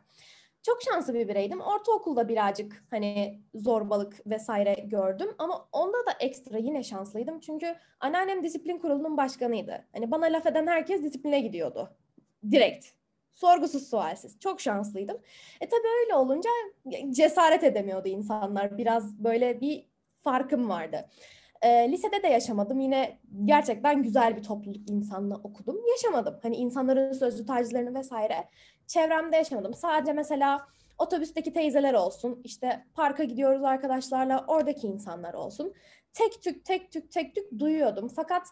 Çok 0.63 0.81
şanslı 0.81 1.13
bir 1.13 1.27
bireydim. 1.27 1.61
Ortaokulda 1.61 2.27
birazcık 2.27 2.85
hani 2.89 3.41
zorbalık 3.55 4.27
vesaire 4.27 4.73
gördüm 4.73 5.29
ama 5.37 5.69
onda 5.71 5.97
da 5.97 6.11
ekstra 6.19 6.57
yine 6.57 6.83
şanslıydım. 6.83 7.39
Çünkü 7.39 7.75
anneannem 7.99 8.43
disiplin 8.43 8.77
kurulunun 8.77 9.17
başkanıydı. 9.17 9.85
Hani 9.93 10.11
bana 10.11 10.25
laf 10.25 10.45
eden 10.45 10.67
herkes 10.67 11.03
disipline 11.03 11.39
gidiyordu. 11.39 11.89
Direkt. 12.51 12.87
Sorgusuz 13.33 13.89
sualsiz. 13.89 14.39
Çok 14.39 14.61
şanslıydım. 14.61 15.17
E 15.61 15.69
tabii 15.69 15.87
öyle 16.03 16.15
olunca 16.15 16.49
cesaret 17.09 17.63
edemiyordu 17.63 18.07
insanlar. 18.07 18.77
Biraz 18.77 19.23
böyle 19.23 19.61
bir 19.61 19.85
farkım 20.23 20.69
vardı. 20.69 21.09
E, 21.61 21.91
lisede 21.91 22.23
de 22.23 22.27
yaşamadım. 22.27 22.79
Yine 22.79 23.19
gerçekten 23.45 24.03
güzel 24.03 24.37
bir 24.37 24.43
topluluk 24.43 24.89
insanla 24.89 25.35
okudum. 25.35 25.77
Yaşamadım. 25.91 26.39
Hani 26.41 26.55
insanların 26.55 27.13
sözlü 27.13 27.45
tarzlarını 27.45 27.99
vesaire 27.99 28.49
çevremde 28.87 29.37
yaşamadım. 29.37 29.73
Sadece 29.73 30.13
mesela 30.13 30.67
otobüsteki 30.97 31.53
teyzeler 31.53 31.93
olsun, 31.93 32.41
işte 32.43 32.85
parka 32.93 33.23
gidiyoruz 33.23 33.63
arkadaşlarla 33.63 34.45
oradaki 34.47 34.87
insanlar 34.87 35.33
olsun. 35.33 35.73
Tek 36.13 36.41
tük 36.41 36.65
tek 36.65 36.91
tük 36.91 37.11
tek 37.11 37.35
tük 37.35 37.59
duyuyordum. 37.59 38.07
Fakat 38.07 38.47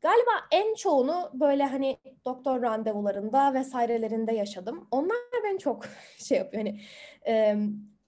galiba 0.00 0.30
en 0.52 0.74
çoğunu 0.74 1.30
böyle 1.34 1.64
hani 1.64 1.98
doktor 2.24 2.62
randevularında 2.62 3.54
vesairelerinde 3.54 4.32
yaşadım. 4.32 4.88
Onlar 4.90 5.16
beni 5.44 5.58
çok 5.58 5.84
şey 6.18 6.38
yapıyor. 6.38 6.62
Hani 6.64 6.80
e, 7.26 7.56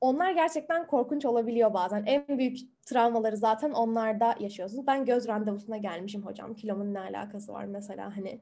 onlar 0.00 0.31
gerçekten 0.31 0.87
korkunç 0.87 1.25
olabiliyor 1.25 1.75
bazen. 1.75 2.05
En 2.07 2.38
büyük 2.38 2.59
travmaları 2.87 3.37
zaten 3.37 3.71
onlarda 3.73 4.35
yaşıyorsunuz. 4.41 4.87
Ben 4.87 5.05
göz 5.05 5.29
randevusuna 5.29 5.76
gelmişim 5.76 6.23
hocam. 6.23 6.55
Kilomun 6.55 6.95
ne 6.95 7.00
alakası 7.00 7.53
var 7.53 7.65
mesela 7.65 8.17
hani 8.17 8.41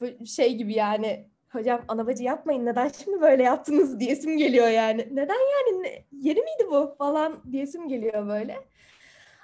bu 0.00 0.26
şey 0.26 0.56
gibi 0.56 0.74
yani 0.74 1.28
hocam 1.52 1.84
anabacı 1.88 2.22
yapmayın 2.22 2.66
neden 2.66 2.88
şimdi 2.88 3.20
böyle 3.20 3.42
yaptınız 3.42 4.00
diyesim 4.00 4.36
geliyor 4.36 4.68
yani. 4.68 5.08
Neden 5.12 5.34
yani 5.34 5.82
ne, 5.82 6.04
yeri 6.12 6.40
miydi 6.40 6.66
bu 6.70 6.94
falan 6.98 7.52
diyesim 7.52 7.88
geliyor 7.88 8.28
böyle. 8.28 8.56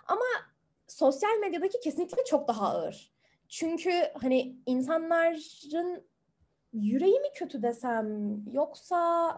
Ama 0.06 0.24
sosyal 0.86 1.38
medyadaki 1.40 1.80
kesinlikle 1.80 2.24
çok 2.24 2.48
daha 2.48 2.68
ağır. 2.68 3.12
Çünkü 3.48 3.92
hani 4.14 4.56
insanların 4.66 6.04
yüreği 6.72 7.20
mi 7.20 7.28
kötü 7.34 7.62
desem 7.62 8.36
yoksa 8.52 9.32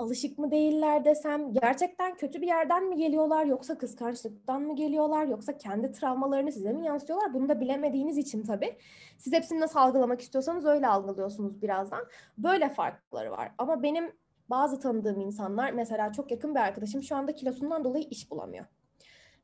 alışık 0.00 0.38
mı 0.38 0.50
değiller 0.50 1.04
desem, 1.04 1.52
gerçekten 1.52 2.14
kötü 2.14 2.42
bir 2.42 2.46
yerden 2.46 2.88
mi 2.88 2.96
geliyorlar 2.96 3.44
yoksa 3.44 3.78
kıskançlıktan 3.78 4.62
mı 4.62 4.76
geliyorlar 4.76 5.26
yoksa 5.26 5.58
kendi 5.58 5.92
travmalarını 5.92 6.52
size 6.52 6.72
mi 6.72 6.86
yansıtıyorlar? 6.86 7.34
Bunu 7.34 7.48
da 7.48 7.60
bilemediğiniz 7.60 8.18
için 8.18 8.42
tabii. 8.42 8.76
Siz 9.18 9.32
hepsini 9.32 9.60
nasıl 9.60 9.78
algılamak 9.78 10.20
istiyorsanız 10.20 10.66
öyle 10.66 10.86
algılıyorsunuz 10.86 11.62
birazdan. 11.62 12.06
Böyle 12.38 12.68
farkları 12.68 13.30
var. 13.30 13.52
Ama 13.58 13.82
benim 13.82 14.12
bazı 14.50 14.80
tanıdığım 14.80 15.20
insanlar 15.20 15.72
mesela 15.72 16.12
çok 16.12 16.30
yakın 16.30 16.54
bir 16.54 16.60
arkadaşım 16.60 17.02
şu 17.02 17.16
anda 17.16 17.34
kilosundan 17.34 17.84
dolayı 17.84 18.04
iş 18.10 18.30
bulamıyor. 18.30 18.64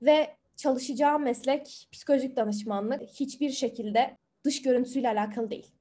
Ve 0.03 0.37
çalışacağı 0.57 1.19
meslek 1.19 1.89
psikolojik 1.93 2.37
danışmanlık 2.37 3.03
hiçbir 3.03 3.51
şekilde 3.51 4.17
dış 4.45 4.63
görüntüsüyle 4.63 5.09
alakalı 5.09 5.51
değil 5.51 5.76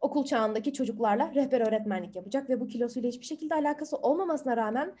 okul 0.00 0.24
çağındaki 0.24 0.72
çocuklarla 0.72 1.34
rehber 1.34 1.60
öğretmenlik 1.60 2.16
yapacak 2.16 2.50
ve 2.50 2.60
bu 2.60 2.66
kilosuyla 2.66 3.08
hiçbir 3.08 3.26
şekilde 3.26 3.54
alakası 3.54 3.96
olmamasına 3.96 4.56
rağmen 4.56 4.94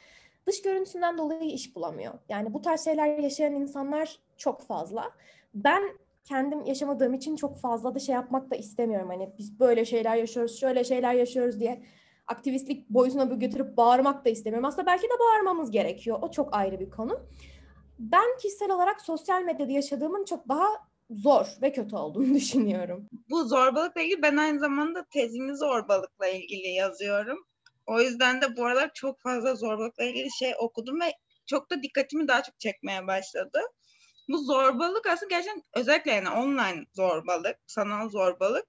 dış 0.46 0.62
görüntüsünden 0.62 1.18
dolayı 1.18 1.50
iş 1.50 1.76
bulamıyor. 1.76 2.14
Yani 2.28 2.54
bu 2.54 2.62
tarz 2.62 2.84
şeyler 2.84 3.18
yaşayan 3.18 3.54
insanlar 3.54 4.18
çok 4.36 4.62
fazla. 4.62 5.10
Ben 5.54 5.82
kendim 6.24 6.64
yaşamadığım 6.64 7.14
için 7.14 7.36
çok 7.36 7.58
fazla 7.58 7.94
da 7.94 7.98
şey 7.98 8.14
yapmak 8.14 8.50
da 8.50 8.56
istemiyorum. 8.56 9.08
Hani 9.08 9.30
biz 9.38 9.60
böyle 9.60 9.84
şeyler 9.84 10.16
yaşıyoruz, 10.16 10.60
şöyle 10.60 10.84
şeyler 10.84 11.14
yaşıyoruz 11.14 11.60
diye 11.60 11.82
aktivistlik 12.26 12.90
boyutuna 12.90 13.24
götürüp 13.24 13.76
bağırmak 13.76 14.24
da 14.24 14.30
istemiyorum. 14.30 14.68
Aslında 14.68 14.86
belki 14.86 15.04
de 15.04 15.18
bağırmamız 15.20 15.70
gerekiyor. 15.70 16.18
O 16.22 16.30
çok 16.30 16.54
ayrı 16.54 16.80
bir 16.80 16.90
konu. 16.90 17.20
Ben 17.98 18.36
kişisel 18.42 18.70
olarak 18.70 19.00
sosyal 19.00 19.42
medyada 19.42 19.72
yaşadığımın 19.72 20.24
çok 20.24 20.48
daha 20.48 20.66
zor 21.10 21.46
ve 21.62 21.72
kötü 21.72 21.96
olduğunu 21.96 22.34
düşünüyorum. 22.34 23.08
Bu 23.30 23.44
zorbalıkla 23.44 24.00
ilgili 24.00 24.22
ben 24.22 24.36
aynı 24.36 24.60
zamanda 24.60 25.06
tezimi 25.10 25.56
zorbalıkla 25.56 26.28
ilgili 26.28 26.68
yazıyorum. 26.68 27.38
O 27.86 28.00
yüzden 28.00 28.42
de 28.42 28.56
bu 28.56 28.64
aralar 28.64 28.90
çok 28.94 29.20
fazla 29.20 29.54
zorbalıkla 29.54 30.04
ilgili 30.04 30.28
şey 30.38 30.52
okudum 30.58 31.00
ve 31.00 31.12
çok 31.46 31.70
da 31.70 31.82
dikkatimi 31.82 32.28
daha 32.28 32.42
çok 32.42 32.60
çekmeye 32.60 33.06
başladı. 33.06 33.60
Bu 34.28 34.38
zorbalık 34.38 35.06
aslında 35.06 35.30
gerçekten 35.30 35.62
özellikle 35.74 36.12
yani 36.12 36.30
online 36.30 36.84
zorbalık, 36.94 37.56
sanal 37.66 38.08
zorbalık 38.08 38.66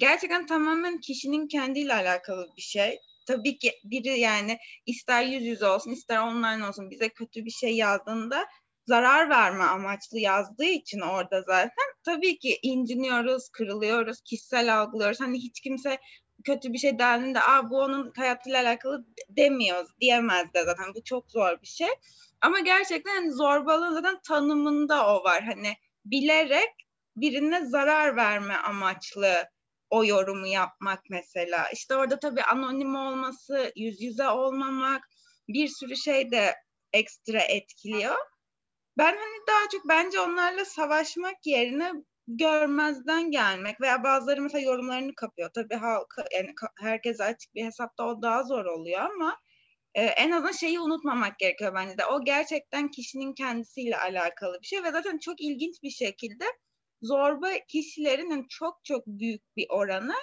gerçekten 0.00 0.46
tamamen 0.46 1.00
kişinin 1.00 1.48
kendiyle 1.48 1.94
alakalı 1.94 2.46
bir 2.56 2.62
şey. 2.62 2.98
Tabii 3.26 3.58
ki 3.58 3.72
biri 3.84 4.20
yani 4.20 4.58
ister 4.86 5.24
yüz 5.24 5.42
yüze 5.42 5.66
olsun 5.66 5.90
ister 5.90 6.18
online 6.18 6.66
olsun 6.66 6.90
bize 6.90 7.08
kötü 7.08 7.44
bir 7.44 7.50
şey 7.50 7.76
yazdığında 7.76 8.46
zarar 8.86 9.30
verme 9.30 9.64
amaçlı 9.64 10.18
yazdığı 10.18 10.64
için 10.64 11.00
orada 11.00 11.42
zaten 11.42 11.86
tabii 12.04 12.38
ki 12.38 12.58
inciniyoruz, 12.62 13.48
kırılıyoruz, 13.48 14.20
kişisel 14.20 14.80
algılıyoruz. 14.80 15.20
Hani 15.20 15.38
hiç 15.38 15.60
kimse 15.60 15.98
kötü 16.44 16.72
bir 16.72 16.78
şey 16.78 16.98
dendiğinde 16.98 17.40
Aa, 17.40 17.70
bu 17.70 17.78
onun 17.78 18.12
hayatıyla 18.16 18.62
alakalı 18.62 19.06
demiyoruz, 19.28 19.90
diyemez 20.00 20.54
de 20.54 20.64
zaten. 20.64 20.94
Bu 20.94 21.04
çok 21.04 21.30
zor 21.30 21.60
bir 21.62 21.66
şey. 21.66 21.88
Ama 22.40 22.60
gerçekten 22.60 23.14
hani 23.14 23.32
zorbalığın 23.32 23.94
zaten 23.94 24.20
tanımında 24.28 25.14
o 25.16 25.24
var. 25.24 25.42
Hani 25.42 25.76
bilerek 26.04 26.70
birine 27.16 27.64
zarar 27.64 28.16
verme 28.16 28.54
amaçlı 28.54 29.48
o 29.90 30.04
yorumu 30.04 30.46
yapmak 30.46 31.00
mesela. 31.10 31.68
İşte 31.72 31.96
orada 31.96 32.18
tabii 32.18 32.42
anonim 32.42 32.94
olması, 32.96 33.72
yüz 33.76 34.02
yüze 34.02 34.28
olmamak 34.28 35.08
bir 35.48 35.68
sürü 35.68 35.96
şey 35.96 36.30
de 36.30 36.54
ekstra 36.92 37.40
etkiliyor 37.40 38.16
ben 38.98 39.16
hani 39.16 39.46
daha 39.48 39.68
çok 39.72 39.88
bence 39.88 40.20
onlarla 40.20 40.64
savaşmak 40.64 41.46
yerine 41.46 41.92
görmezden 42.28 43.30
gelmek 43.30 43.80
veya 43.80 44.04
bazıları 44.04 44.40
mesela 44.42 44.64
yorumlarını 44.64 45.14
kapıyor. 45.14 45.50
Tabii 45.54 45.74
halka 45.74 46.24
yani 46.34 46.54
herkes 46.80 47.20
açık 47.20 47.54
bir 47.54 47.64
hesapta 47.64 48.04
o 48.06 48.22
daha 48.22 48.42
zor 48.42 48.64
oluyor 48.64 49.00
ama 49.00 49.36
e, 49.94 50.02
en 50.04 50.30
azından 50.30 50.52
şeyi 50.52 50.80
unutmamak 50.80 51.38
gerekiyor 51.38 51.74
bence 51.74 51.98
de. 51.98 52.06
O 52.06 52.24
gerçekten 52.24 52.88
kişinin 52.90 53.34
kendisiyle 53.34 53.96
alakalı 53.98 54.58
bir 54.62 54.66
şey 54.66 54.84
ve 54.84 54.90
zaten 54.90 55.18
çok 55.18 55.40
ilginç 55.40 55.82
bir 55.82 55.90
şekilde 55.90 56.44
zorba 57.02 57.50
kişilerin 57.68 58.30
hani 58.30 58.44
çok 58.48 58.84
çok 58.84 59.06
büyük 59.06 59.56
bir 59.56 59.66
oranı 59.70 60.14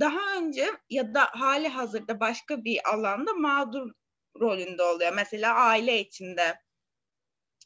daha 0.00 0.36
önce 0.38 0.66
ya 0.90 1.14
da 1.14 1.24
hali 1.32 1.68
hazırda 1.68 2.20
başka 2.20 2.64
bir 2.64 2.90
alanda 2.94 3.32
mağdur 3.34 3.90
rolünde 4.40 4.82
oluyor. 4.82 5.12
Mesela 5.16 5.54
aile 5.54 6.00
içinde 6.00 6.58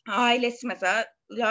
ailesi 0.09 0.67
mesela 0.67 1.07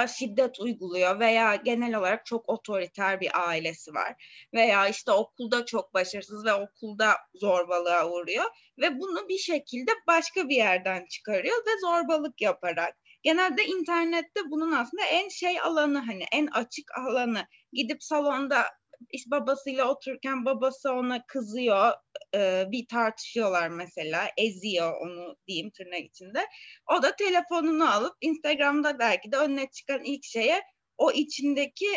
şiddet 0.07 0.59
uyguluyor 0.59 1.19
veya 1.19 1.55
genel 1.55 1.95
olarak 1.95 2.25
çok 2.25 2.49
otoriter 2.49 3.21
bir 3.21 3.47
ailesi 3.49 3.93
var. 3.93 4.15
Veya 4.53 4.87
işte 4.87 5.11
okulda 5.11 5.65
çok 5.65 5.93
başarısız 5.93 6.45
ve 6.45 6.53
okulda 6.53 7.13
zorbalığa 7.33 8.09
uğruyor 8.09 8.45
ve 8.81 8.99
bunu 8.99 9.29
bir 9.29 9.37
şekilde 9.37 9.91
başka 10.07 10.49
bir 10.49 10.55
yerden 10.55 11.05
çıkarıyor 11.05 11.57
ve 11.57 11.79
zorbalık 11.81 12.41
yaparak. 12.41 12.95
Genelde 13.23 13.65
internette 13.65 14.39
bunun 14.49 14.71
aslında 14.71 15.03
en 15.03 15.29
şey 15.29 15.59
alanı 15.59 15.99
hani 15.99 16.23
en 16.31 16.47
açık 16.47 16.97
alanı 16.97 17.45
gidip 17.73 18.03
salonda 18.03 18.65
işte 19.09 19.31
babasıyla 19.31 19.91
otururken 19.91 20.45
babası 20.45 20.91
ona 20.91 21.25
kızıyor 21.25 21.93
e, 22.35 22.65
bir 22.71 22.87
tartışıyorlar 22.87 23.67
mesela 23.67 24.27
eziyor 24.37 25.01
onu 25.01 25.35
diyeyim 25.47 25.71
tırnak 25.71 26.05
içinde 26.05 26.45
o 26.87 27.03
da 27.03 27.15
telefonunu 27.15 27.93
alıp 27.93 28.17
Instagram'da 28.21 28.99
belki 28.99 29.31
de 29.31 29.37
önüne 29.37 29.69
çıkan 29.71 30.03
ilk 30.03 30.23
şeye 30.23 30.61
o 30.97 31.11
içindeki 31.11 31.87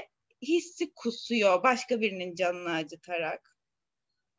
hissi 0.42 0.92
kusuyor 0.94 1.62
başka 1.62 2.00
birinin 2.00 2.34
canını 2.34 2.72
acıtarak. 2.74 3.56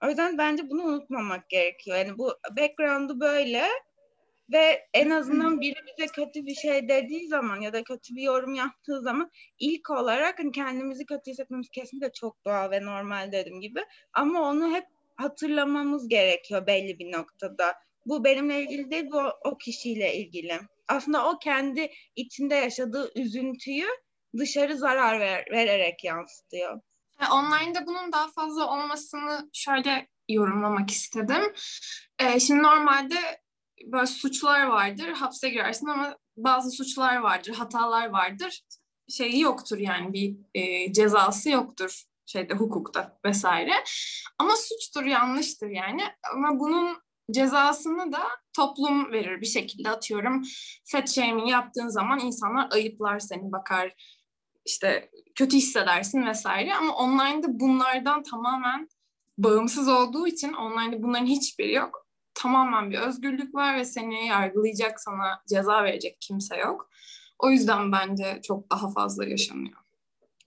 O 0.03 0.07
yüzden 0.07 0.37
bence 0.37 0.69
bunu 0.69 0.83
unutmamak 0.83 1.49
gerekiyor. 1.49 1.97
Yani 1.97 2.17
bu 2.17 2.33
background'u 2.57 3.19
böyle 3.19 3.67
ve 4.51 4.87
en 4.93 5.09
azından 5.09 5.61
biri 5.61 5.75
bize 5.87 6.07
kötü 6.07 6.45
bir 6.45 6.55
şey 6.55 6.89
dediği 6.89 7.27
zaman 7.27 7.61
ya 7.61 7.73
da 7.73 7.83
kötü 7.83 8.15
bir 8.15 8.21
yorum 8.21 8.55
yaptığı 8.55 9.01
zaman 9.01 9.31
ilk 9.59 9.89
olarak 9.89 10.39
hani 10.39 10.51
kendimizi 10.51 11.05
kötü 11.05 11.31
hissetmemiz 11.31 11.69
kesinlikle 11.69 12.11
çok 12.11 12.45
doğal 12.45 12.71
ve 12.71 12.85
normal 12.85 13.31
dediğim 13.31 13.61
gibi. 13.61 13.85
Ama 14.13 14.41
onu 14.41 14.75
hep 14.75 14.85
hatırlamamız 15.15 16.07
gerekiyor 16.07 16.67
belli 16.67 16.99
bir 16.99 17.11
noktada. 17.11 17.73
Bu 18.05 18.23
benimle 18.23 18.61
ilgili 18.61 18.91
değil, 18.91 19.05
bu 19.11 19.21
o 19.45 19.57
kişiyle 19.57 20.15
ilgili. 20.15 20.59
Aslında 20.87 21.29
o 21.29 21.39
kendi 21.39 21.91
içinde 22.15 22.55
yaşadığı 22.55 23.11
üzüntüyü 23.15 23.87
dışarı 24.37 24.77
zarar 24.77 25.19
ver, 25.19 25.45
vererek 25.51 26.03
yansıtıyor. 26.03 26.81
Online'da 27.31 27.87
bunun 27.87 28.11
daha 28.11 28.31
fazla 28.31 28.71
olmasını 28.71 29.49
şöyle 29.53 30.07
yorumlamak 30.29 30.91
istedim. 30.91 31.53
Ee, 32.19 32.39
şimdi 32.39 32.63
normalde 32.63 33.42
böyle 33.85 34.05
suçlar 34.05 34.67
vardır, 34.67 35.07
hapse 35.07 35.49
girersin 35.49 35.87
ama 35.87 36.17
bazı 36.37 36.71
suçlar 36.71 37.17
vardır, 37.17 37.53
hatalar 37.53 38.09
vardır. 38.09 38.61
Şeyi 39.09 39.39
yoktur 39.39 39.77
yani 39.77 40.13
bir 40.13 40.35
e, 40.53 40.93
cezası 40.93 41.49
yoktur 41.49 42.03
şeyde 42.25 42.53
hukukta 42.53 43.19
vesaire. 43.25 43.73
Ama 44.37 44.55
suçtur, 44.55 45.03
yanlıştır 45.03 45.69
yani. 45.69 46.03
Ama 46.33 46.59
bunun 46.59 46.97
cezasını 47.31 48.11
da 48.11 48.21
toplum 48.55 49.11
verir 49.11 49.41
bir 49.41 49.45
şekilde 49.45 49.89
atıyorum. 49.89 50.41
Fat 50.91 51.09
shaming 51.09 51.49
yaptığın 51.49 51.87
zaman 51.87 52.19
insanlar 52.19 52.67
ayıplar 52.71 53.19
seni 53.19 53.51
bakar 53.51 53.93
işte 54.65 55.09
kötü 55.35 55.57
hissedersin 55.57 56.25
vesaire 56.25 56.73
ama 56.73 56.95
online'da 56.95 57.59
bunlardan 57.59 58.23
tamamen 58.23 58.87
bağımsız 59.37 59.87
olduğu 59.87 60.27
için 60.27 60.53
online'da 60.53 61.03
bunların 61.03 61.25
hiçbiri 61.25 61.73
yok. 61.73 62.02
Tamamen 62.33 62.91
bir 62.91 62.99
özgürlük 62.99 63.55
var 63.55 63.77
ve 63.77 63.85
seni 63.85 64.27
yargılayacak, 64.27 65.01
sana 65.01 65.43
ceza 65.47 65.83
verecek 65.83 66.17
kimse 66.19 66.57
yok. 66.57 66.89
O 67.39 67.49
yüzden 67.49 67.91
bence 67.91 68.39
çok 68.43 68.71
daha 68.71 68.91
fazla 68.91 69.25
yaşanıyor. 69.25 69.77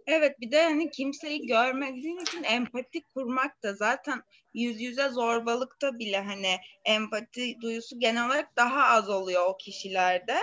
Evet 0.06 0.40
bir 0.40 0.50
de 0.50 0.62
hani 0.62 0.90
kimseyi 0.90 1.46
görmediğin 1.46 2.18
için 2.18 2.42
empati 2.42 3.02
kurmak 3.02 3.62
da 3.62 3.74
zaten 3.74 4.22
yüz 4.54 4.80
yüze 4.80 5.08
zorbalıkta 5.08 5.98
bile 5.98 6.20
hani 6.20 6.56
empati 6.84 7.60
duyusu 7.60 7.98
genel 7.98 8.26
olarak 8.26 8.56
daha 8.56 8.84
az 8.84 9.10
oluyor 9.10 9.46
o 9.46 9.56
kişilerde. 9.56 10.36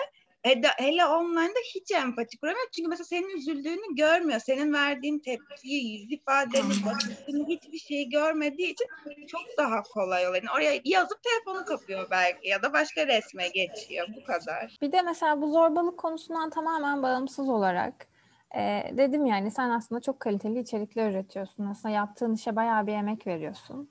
Hele, 0.43 0.67
hele 0.77 1.05
online'da 1.05 1.59
hiç 1.75 1.91
empati 1.91 2.37
kuramıyor. 2.37 2.67
Çünkü 2.75 2.89
mesela 2.89 3.05
senin 3.05 3.37
üzüldüğünü 3.37 3.95
görmüyor. 3.95 4.39
Senin 4.39 4.73
verdiğin 4.73 5.19
tepkiyi, 5.19 6.01
yüz 6.01 6.11
ifadeni, 6.11 6.85
bakışını 6.85 7.47
hiçbir 7.47 7.77
şeyi 7.77 8.09
görmediği 8.09 8.71
için 8.71 8.87
çok 9.27 9.41
daha 9.57 9.81
kolay 9.81 10.27
oluyor. 10.27 10.43
Yani 10.43 10.51
oraya 10.55 10.81
yazıp 10.85 11.19
telefonu 11.23 11.65
kapıyor 11.65 12.07
belki 12.11 12.47
ya 12.47 12.63
da 12.63 12.73
başka 12.73 13.07
resme 13.07 13.47
geçiyor. 13.47 14.07
Bu 14.17 14.23
kadar. 14.23 14.77
Bir 14.81 14.91
de 14.91 15.01
mesela 15.01 15.41
bu 15.41 15.51
zorbalık 15.51 15.97
konusundan 15.97 16.49
tamamen 16.49 17.03
bağımsız 17.03 17.49
olarak 17.49 18.07
e, 18.55 18.83
dedim 18.97 19.25
yani 19.25 19.51
sen 19.51 19.69
aslında 19.69 20.01
çok 20.01 20.19
kaliteli 20.19 20.59
içerikler 20.59 21.11
üretiyorsun. 21.11 21.65
Aslında 21.65 21.95
yaptığın 21.95 22.33
işe 22.33 22.55
bayağı 22.55 22.87
bir 22.87 22.93
emek 22.93 23.27
veriyorsun. 23.27 23.89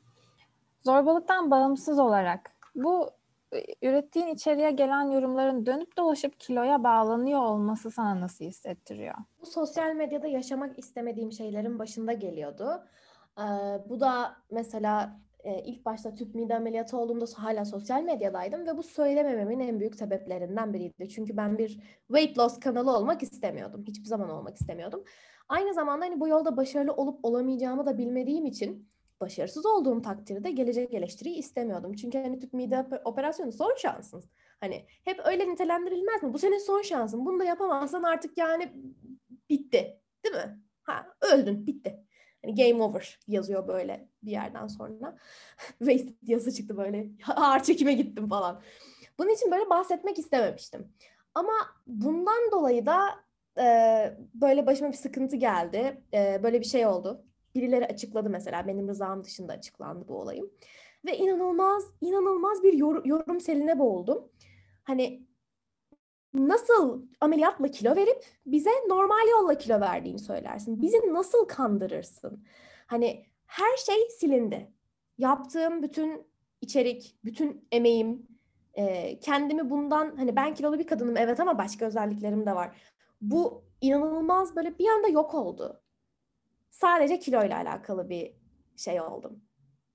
Zorbalıktan 0.85 1.51
bağımsız 1.51 1.99
olarak 1.99 2.53
bu 2.75 3.11
ürettiğin 3.83 4.27
içeriye 4.27 4.71
gelen 4.71 5.11
yorumların 5.11 5.67
dönüp 5.67 5.97
dolaşıp 5.97 6.41
kiloya 6.41 6.85
bağlanıyor 6.85 7.41
olması 7.41 7.91
sana 7.91 8.21
nasıl 8.21 8.45
hissettiriyor? 8.45 9.15
Bu 9.41 9.47
sosyal 9.47 9.95
medyada 9.95 10.27
yaşamak 10.27 10.79
istemediğim 10.79 11.33
şeylerin 11.33 11.79
başında 11.79 12.13
geliyordu. 12.13 12.85
Ee, 13.39 13.43
bu 13.89 14.01
da 14.01 14.37
mesela 14.51 15.21
e, 15.45 15.63
ilk 15.63 15.85
başta 15.85 16.15
tüp 16.15 16.35
mide 16.35 16.57
ameliyatı 16.57 16.97
olduğumda 16.97 17.25
hala 17.37 17.65
sosyal 17.65 18.03
medyadaydım 18.03 18.67
ve 18.67 18.77
bu 18.77 18.83
söylemememin 18.83 19.61
en 19.61 19.81
büyük 19.81 19.95
sebeplerinden 19.95 20.73
biriydi. 20.73 21.09
Çünkü 21.09 21.37
ben 21.37 21.59
bir 21.59 21.81
weight 22.07 22.39
loss 22.39 22.61
kanalı 22.61 22.97
olmak 22.97 23.23
istemiyordum. 23.23 23.85
Hiçbir 23.87 24.07
zaman 24.07 24.31
olmak 24.31 24.57
istemiyordum. 24.57 25.05
Aynı 25.49 25.75
zamanda 25.75 26.05
hani 26.05 26.21
bu 26.21 26.29
yolda 26.29 26.57
başarılı 26.57 26.93
olup 26.93 27.25
olamayacağımı 27.25 27.87
da 27.87 27.99
bilmediğim 27.99 28.47
için 28.47 28.92
başarısız 29.23 29.67
olduğum 29.67 30.03
takdirde 30.03 30.51
gelecek 30.51 30.95
eleştiriyi 30.95 31.37
istemiyordum. 31.37 31.93
Çünkü 31.95 32.19
hani 32.19 32.39
tüp 32.39 32.53
mide 32.53 32.87
operasyonu 33.05 33.53
son 33.53 33.75
şansın. 33.77 34.25
Hani 34.61 34.87
hep 35.05 35.21
öyle 35.25 35.49
nitelendirilmez 35.49 36.23
mi? 36.23 36.33
Bu 36.33 36.39
senin 36.39 36.59
son 36.59 36.83
şansın. 36.83 37.27
Bunu 37.27 37.41
da 37.41 37.45
yapamazsan 37.45 38.03
artık 38.03 38.39
yani 38.39 38.73
bitti. 39.51 40.01
Değil 40.25 40.35
mi? 40.35 40.61
Ha 40.83 41.07
öldün 41.21 41.67
bitti. 41.67 42.05
Hani 42.45 42.55
game 42.55 42.83
over 42.83 43.19
yazıyor 43.27 43.69
böyle 43.69 44.09
bir 44.23 44.31
yerden 44.31 44.67
sonra. 44.67 45.17
Wasted 45.79 46.15
yazı 46.23 46.53
çıktı 46.55 46.77
böyle. 46.77 47.07
Ağır 47.37 47.63
çekime 47.63 47.93
gittim 47.93 48.29
falan. 48.29 48.63
Bunun 49.19 49.31
için 49.31 49.51
böyle 49.51 49.71
bahsetmek 49.71 50.19
istememiştim. 50.19 50.93
Ama 51.35 51.53
bundan 51.87 52.51
dolayı 52.53 52.87
da 52.87 53.01
e, 53.59 53.67
böyle 54.35 54.67
başıma 54.67 54.93
bir 54.93 54.97
sıkıntı 54.97 55.37
geldi. 55.37 56.03
E, 56.15 56.41
böyle 56.43 56.61
bir 56.61 56.67
şey 56.67 56.87
oldu 56.87 57.25
birileri 57.55 57.87
açıkladı 57.87 58.31
mesela 58.31 58.67
benim 58.67 58.89
rızam 58.89 59.25
dışında 59.25 59.53
açıklandı 59.53 60.09
bu 60.09 60.21
olayım. 60.21 60.51
Ve 61.05 61.19
inanılmaz 61.19 61.85
inanılmaz 62.01 62.63
bir 62.63 62.73
yor- 62.73 63.05
yorum 63.05 63.41
seline 63.41 63.79
boğuldum. 63.79 64.33
Hani 64.85 65.27
nasıl 66.35 67.03
ameliyatla 67.21 67.69
kilo 67.69 67.97
verip 67.97 68.25
bize 68.47 68.71
normal 68.89 69.29
yolla 69.31 69.59
kilo 69.59 69.81
verdiğini 69.81 70.19
söylersin. 70.19 70.83
Bizi 70.83 71.15
nasıl 71.15 71.49
kandırırsın? 71.49 72.45
Hani 72.87 73.27
her 73.47 73.77
şey 73.77 74.09
silindi. 74.21 74.73
Yaptığım 75.19 75.83
bütün 75.83 76.27
içerik, 76.61 77.17
bütün 77.25 77.69
emeğim, 77.73 78.27
e, 78.75 79.19
kendimi 79.21 79.71
bundan 79.71 80.17
hani 80.17 80.37
ben 80.37 80.55
kilolu 80.55 80.79
bir 80.79 80.87
kadınım 80.87 81.17
evet 81.17 81.41
ama 81.41 81.59
başka 81.59 81.87
özelliklerim 81.87 82.47
de 82.47 82.55
var. 82.55 82.77
Bu 83.21 83.65
inanılmaz 83.81 84.57
böyle 84.57 84.79
bir 84.79 84.89
anda 84.89 85.09
yok 85.09 85.35
oldu 85.35 85.82
sadece 86.73 87.19
kiloyla 87.19 87.57
alakalı 87.57 88.09
bir 88.09 88.35
şey 88.77 89.01
oldum. 89.01 89.45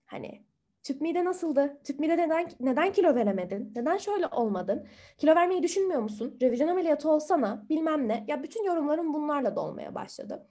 Hani 0.05 0.45
tüp 0.83 1.01
mide 1.01 1.25
nasıldı? 1.25 1.81
Tüp 1.83 1.99
mide 1.99 2.17
neden, 2.17 2.51
neden 2.59 2.91
kilo 2.91 3.15
veremedin? 3.15 3.71
Neden 3.75 3.97
şöyle 3.97 4.27
olmadın? 4.27 4.87
Kilo 5.17 5.35
vermeyi 5.35 5.63
düşünmüyor 5.63 6.01
musun? 6.01 6.37
Revizyon 6.41 6.67
ameliyatı 6.67 7.09
olsana 7.09 7.65
bilmem 7.69 8.07
ne. 8.07 8.25
Ya 8.27 8.43
bütün 8.43 8.63
yorumlarım 8.63 9.13
bunlarla 9.13 9.55
dolmaya 9.55 9.95
başladı. 9.95 10.47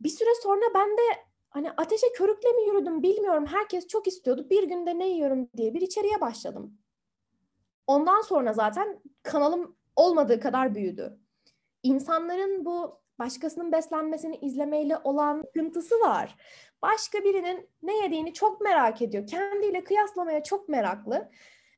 Bir 0.00 0.08
süre 0.08 0.30
sonra 0.42 0.64
ben 0.74 0.90
de 0.90 1.02
hani 1.50 1.70
ateşe 1.70 2.12
körükle 2.12 2.52
mi 2.52 2.66
yürüdüm 2.66 3.02
bilmiyorum. 3.02 3.46
Herkes 3.46 3.86
çok 3.86 4.06
istiyordu. 4.06 4.46
Bir 4.50 4.62
günde 4.68 4.98
ne 4.98 5.08
yiyorum 5.08 5.48
diye 5.56 5.74
bir 5.74 5.80
içeriye 5.80 6.20
başladım. 6.20 6.78
Ondan 7.86 8.20
sonra 8.20 8.52
zaten 8.52 9.00
kanalım 9.22 9.76
olmadığı 9.96 10.40
kadar 10.40 10.74
büyüdü. 10.74 11.18
İnsanların 11.82 12.64
bu 12.64 13.01
başkasının 13.18 13.72
beslenmesini 13.72 14.36
izlemeyle 14.36 14.98
olan 15.04 15.42
sıkıntısı 15.42 16.00
var. 16.00 16.36
Başka 16.82 17.24
birinin 17.24 17.68
ne 17.82 18.02
yediğini 18.02 18.32
çok 18.32 18.60
merak 18.60 19.02
ediyor. 19.02 19.26
Kendiyle 19.26 19.84
kıyaslamaya 19.84 20.42
çok 20.42 20.68
meraklı. 20.68 21.30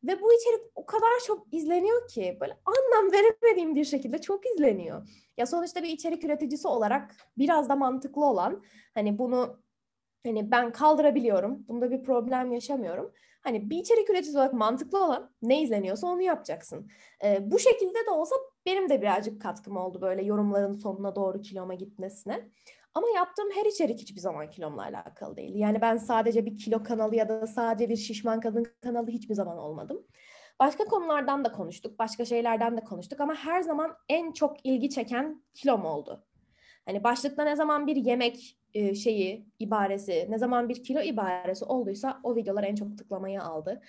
Ve 0.05 0.21
bu 0.21 0.33
içerik 0.33 0.61
o 0.75 0.87
kadar 0.87 1.21
çok 1.27 1.55
izleniyor 1.55 2.09
ki 2.09 2.39
böyle 2.41 2.59
anlam 2.65 3.13
veremediğim 3.13 3.75
bir 3.75 3.85
şekilde 3.85 4.21
çok 4.21 4.47
izleniyor. 4.47 5.09
Ya 5.37 5.47
sonuçta 5.47 5.83
bir 5.83 5.89
içerik 5.89 6.25
üreticisi 6.25 6.69
olarak 6.69 7.17
biraz 7.39 7.69
da 7.69 7.77
mantıklı 7.77 8.25
olan 8.25 8.63
hani 8.95 9.19
bunu 9.19 9.61
hani 10.27 10.51
ben 10.51 10.73
kaldırabiliyorum. 10.73 11.69
Bunda 11.69 11.91
bir 11.91 12.03
problem 12.03 12.53
yaşamıyorum. 12.53 13.13
Hani 13.45 13.71
bir 13.71 13.79
içerik 13.79 14.11
üreticisi 14.11 14.39
olarak 14.39 14.53
mantıklı 14.53 15.05
olan 15.05 15.31
ne 15.43 15.63
izleniyorsa 15.63 16.07
onu 16.07 16.23
yapacaksın. 16.23 16.91
Ee, 17.25 17.51
bu 17.51 17.59
şekilde 17.59 18.07
de 18.07 18.11
olsa 18.11 18.37
benim 18.67 18.89
de 18.89 19.03
birazcık 19.03 19.43
katkım 19.43 19.77
oldu 19.77 20.01
böyle 20.01 20.25
yorumların 20.25 20.73
sonuna 20.73 21.17
doğru 21.17 21.41
kiloma 21.41 21.75
gitmesine. 21.75 22.49
Ama 22.95 23.09
yaptığım 23.09 23.51
her 23.51 23.67
içerik 23.67 24.01
hiçbir 24.01 24.21
zaman 24.21 24.51
kilomla 24.51 24.83
alakalı 24.83 25.37
değil. 25.37 25.55
Yani 25.55 25.81
ben 25.81 25.97
sadece 25.97 26.47
bir 26.47 26.59
kilo 26.59 26.83
kanalı 26.83 27.17
ya 27.17 27.29
da 27.29 27.47
sadece 27.47 27.89
bir 27.89 27.97
şişman 27.97 28.41
kadın 28.41 28.67
kanalı 28.83 29.11
hiçbir 29.11 29.35
zaman 29.35 29.59
olmadım. 29.59 30.07
Başka 30.61 30.85
konulardan 30.85 31.45
da 31.45 31.53
konuştuk, 31.53 31.99
başka 31.99 32.25
şeylerden 32.25 32.77
de 32.77 32.85
konuştuk 32.85 33.21
ama 33.21 33.35
her 33.35 33.63
zaman 33.63 33.97
en 34.09 34.33
çok 34.33 34.67
ilgi 34.67 34.91
çeken 34.91 35.43
kilom 35.55 35.85
oldu. 35.85 36.25
Hani 36.87 37.05
başlıkta 37.05 37.45
ne 37.45 37.57
zaman 37.57 37.87
bir 37.87 37.97
yemek 37.97 38.59
e, 38.75 38.95
şeyi, 38.95 39.47
ibaresi, 39.59 40.27
ne 40.31 40.39
zaman 40.39 40.69
bir 40.69 40.83
kilo 40.83 41.01
ibaresi 41.01 41.65
olduysa 41.65 42.21
o 42.23 42.37
videolar 42.37 42.65
en 42.65 42.75
çok 42.75 42.99
tıklamayı 42.99 43.43
aldı. 43.43 43.81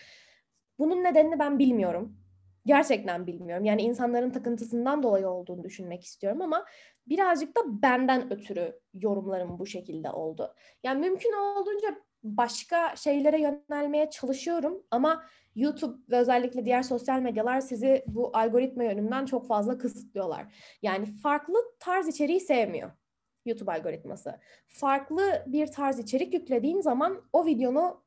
Bunun 0.80 1.04
nedenini 1.04 1.40
ben 1.40 1.60
bilmiyorum. 1.60 2.18
Gerçekten 2.66 3.28
bilmiyorum. 3.28 3.66
Yani 3.66 3.82
insanların 3.82 4.30
takıntısından 4.30 5.04
dolayı 5.04 5.30
olduğunu 5.30 5.64
düşünmek 5.64 6.04
istiyorum 6.04 6.42
ama 6.42 6.66
birazcık 7.08 7.58
da 7.58 7.62
benden 7.82 8.34
ötürü 8.34 8.80
yorumlarım 8.94 9.60
bu 9.60 9.66
şekilde 9.66 10.10
oldu. 10.12 10.54
Yani 10.84 11.00
mümkün 11.00 11.34
olduğunca 11.34 12.02
başka 12.26 12.96
şeylere 12.96 13.42
yönelmeye 13.42 14.10
çalışıyorum 14.10 14.84
ama 14.92 15.24
YouTube 15.56 15.98
ve 16.10 16.18
özellikle 16.18 16.66
diğer 16.66 16.84
sosyal 16.84 17.20
medyalar 17.20 17.62
sizi 17.62 18.04
bu 18.08 18.32
algoritma 18.34 18.84
yönünden 18.84 19.26
çok 19.26 19.48
fazla 19.48 19.78
kısıtlıyorlar. 19.78 20.46
Yani 20.82 21.06
farklı 21.06 21.56
tarz 21.80 22.08
içeriği 22.08 22.40
sevmiyor 22.40 22.92
YouTube 23.46 23.72
algoritması. 23.72 24.40
Farklı 24.68 25.44
bir 25.48 25.68
tarz 25.68 26.00
içerik 26.00 26.34
yüklediğin 26.34 26.82
zaman 26.82 27.22
o 27.34 27.46
videonu 27.46 28.04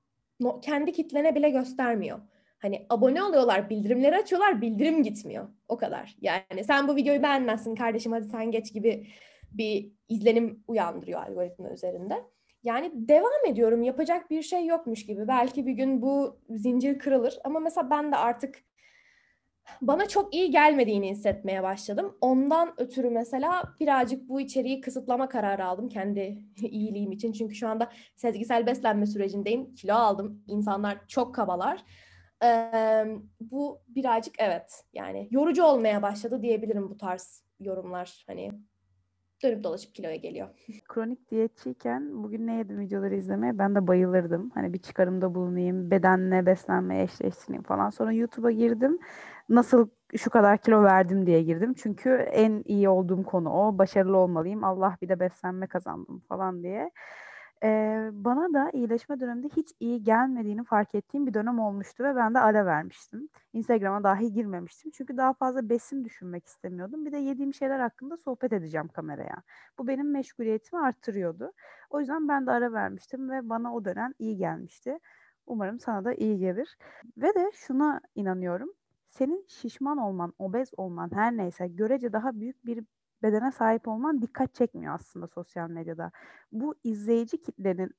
kendi 0.63 0.93
kitlene 0.93 1.35
bile 1.35 1.51
göstermiyor. 1.51 2.19
Hani 2.59 2.87
abone 2.91 3.23
oluyorlar, 3.23 3.71
bildirimleri 3.71 4.17
açıyorlar, 4.17 4.61
bildirim 4.61 5.03
gitmiyor. 5.03 5.49
O 5.69 5.77
kadar. 5.77 6.17
Yani 6.21 6.65
sen 6.67 6.89
bu 6.89 6.97
videoyu 6.97 7.23
beğenmezsin 7.23 7.75
kardeşim 7.75 8.13
hadi 8.13 8.25
sen 8.25 8.51
geç 8.51 8.73
gibi 8.73 9.07
bir 9.53 9.93
izlenim 10.09 10.65
uyandırıyor 10.67 11.23
algoritma 11.23 11.71
üzerinde. 11.71 12.25
Yani 12.65 12.91
devam 12.95 13.47
ediyorum. 13.47 13.83
Yapacak 13.83 14.31
bir 14.31 14.43
şey 14.43 14.67
yokmuş 14.67 15.07
gibi. 15.07 15.29
Belki 15.29 15.67
bir 15.67 15.73
gün 15.73 16.03
bu 16.03 16.41
zincir 16.51 16.99
kırılır 16.99 17.39
ama 17.45 17.61
mesela 17.61 17.91
ben 17.91 18.13
de 18.13 18.17
artık 18.17 18.65
bana 19.81 20.09
çok 20.09 20.35
iyi 20.35 20.51
gelmediğini 20.51 21.11
hissetmeye 21.11 21.63
başladım. 21.63 22.19
Ondan 22.21 22.75
ötürü 22.77 23.11
mesela 23.11 23.63
birazcık 23.81 24.29
bu 24.29 24.41
içeriği 24.41 24.81
kısıtlama 24.81 25.29
kararı 25.29 25.65
aldım 25.65 25.89
kendi 25.89 26.39
iyiliğim 26.63 27.13
için. 27.13 27.33
Çünkü 27.33 27.55
şu 27.55 27.69
anda 27.69 27.91
sezgisel 28.17 28.67
beslenme 28.67 29.07
sürecindeyim. 29.07 29.75
Kilo 29.75 29.95
aldım. 29.95 30.45
İnsanlar 30.47 30.99
çok 31.09 31.35
kabalar. 31.35 31.85
Ee, 32.45 33.05
bu 33.41 33.81
birazcık 33.89 34.35
evet 34.39 34.85
yani 34.93 35.29
yorucu 35.31 35.65
olmaya 35.65 36.03
başladı 36.03 36.43
diyebilirim 36.43 36.91
bu 36.91 36.97
tarz 36.97 37.45
yorumlar. 37.61 38.25
Hani 38.27 38.53
dönüp 39.43 39.65
dolaşıp 39.65 39.95
kiloya 39.95 40.17
geliyor. 40.17 40.49
Kronik 40.89 41.31
diyetçiyken 41.31 42.23
bugün 42.25 42.47
ne 42.47 42.55
yedim 42.55 42.79
videoları 42.81 43.15
izlemeye 43.15 43.59
ben 43.59 43.75
de 43.75 43.87
bayılırdım. 43.87 44.51
Hani 44.55 44.73
bir 44.73 44.79
çıkarımda 44.79 45.35
bulunayım, 45.35 45.91
bedenle 45.91 46.47
beslenmeye 46.47 47.03
eşleştireyim 47.03 47.63
falan. 47.63 47.91
Sonra 47.91 48.13
YouTube'a 48.13 48.51
girdim. 48.51 48.99
Nasıl 49.49 49.89
şu 50.17 50.31
kadar 50.31 50.59
kilo 50.59 50.83
verdim 50.83 51.27
diye 51.27 51.43
girdim. 51.43 51.75
Çünkü 51.75 52.11
en 52.33 52.63
iyi 52.67 52.89
olduğum 52.89 53.23
konu 53.23 53.51
o. 53.51 53.79
Başarılı 53.79 54.17
olmalıyım. 54.17 54.65
Allah 54.65 54.97
bir 55.03 55.09
de 55.09 55.21
beslenme 55.21 55.67
kazandım 55.67 56.23
falan 56.29 56.63
diye. 56.63 56.91
Ee, 57.63 58.11
bana 58.13 58.53
da 58.55 58.71
iyileşme 58.71 59.21
döneminde 59.21 59.49
hiç 59.57 59.69
iyi 59.81 60.03
gelmediğini 60.03 60.65
fark 60.65 60.95
ettiğim 60.95 61.27
bir 61.27 61.35
dönem 61.35 61.59
olmuştu 61.59 62.05
ve 62.05 62.17
ben 62.17 62.35
de 62.35 62.39
ara 62.39 62.67
vermiştim. 62.67 63.29
Instagram'a 63.53 64.05
dahi 64.05 64.33
girmemiştim. 64.33 64.91
Çünkü 64.91 65.17
daha 65.17 65.33
fazla 65.33 65.69
besin 65.69 66.05
düşünmek 66.05 66.47
istemiyordum. 66.47 67.07
Bir 67.07 67.13
de 67.13 67.19
yediğim 67.19 67.55
şeyler 67.55 67.81
hakkında 67.81 68.17
sohbet 68.17 68.53
edeceğim 68.53 68.89
kameraya. 68.89 69.43
Bu 69.79 69.87
benim 69.89 70.11
meşguliyetimi 70.11 70.83
arttırıyordu. 70.83 71.53
O 71.91 72.01
yüzden 72.01 72.29
ben 72.29 72.47
de 72.47 72.51
ara 72.51 72.73
vermiştim 72.73 73.31
ve 73.31 73.49
bana 73.49 73.75
o 73.75 73.85
dönem 73.85 74.13
iyi 74.19 74.37
gelmişti. 74.37 74.99
Umarım 75.47 75.81
sana 75.81 76.05
da 76.05 76.15
iyi 76.15 76.39
gelir. 76.39 76.79
Ve 77.17 77.35
de 77.35 77.51
şuna 77.55 78.01
inanıyorum. 78.15 78.73
Senin 79.09 79.45
şişman 79.49 79.99
olman, 79.99 80.33
obez 80.39 80.71
olman 80.77 81.11
her 81.15 81.37
neyse 81.37 81.69
görece 81.69 82.13
daha 82.13 82.41
büyük 82.41 82.67
bir 82.67 82.85
bedene 83.23 83.53
sahip 83.53 83.89
olman 83.89 84.23
dikkat 84.23 84.55
çekmiyor 84.55 84.95
aslında 84.95 85.27
sosyal 85.27 85.71
medyada. 85.71 86.11
Bu 86.53 86.75
izleyici 86.85 87.43
kitlenin 87.43 87.91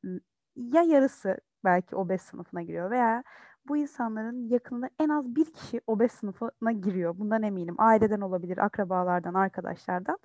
ya 0.55 0.81
yarısı 0.81 1.37
belki 1.63 1.95
obez 1.95 2.21
sınıfına 2.21 2.61
giriyor 2.61 2.91
veya 2.91 3.23
bu 3.67 3.77
insanların 3.77 4.49
yakınında 4.49 4.89
en 4.99 5.09
az 5.09 5.35
bir 5.35 5.53
kişi 5.53 5.81
obez 5.87 6.11
sınıfına 6.11 6.71
giriyor. 6.71 7.19
Bundan 7.19 7.43
eminim. 7.43 7.75
Aileden 7.77 8.21
olabilir, 8.21 8.57
akrabalardan, 8.57 9.33
arkadaşlardan. 9.33 10.17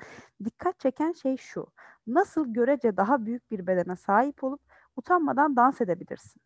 Dikkat 0.44 0.80
çeken 0.80 1.12
şey 1.12 1.36
şu. 1.36 1.66
Nasıl 2.06 2.52
görece 2.54 2.96
daha 2.96 3.26
büyük 3.26 3.50
bir 3.50 3.66
bedene 3.66 3.96
sahip 3.96 4.44
olup 4.44 4.60
utanmadan 4.96 5.56
dans 5.56 5.80
edebilirsin? 5.80 6.42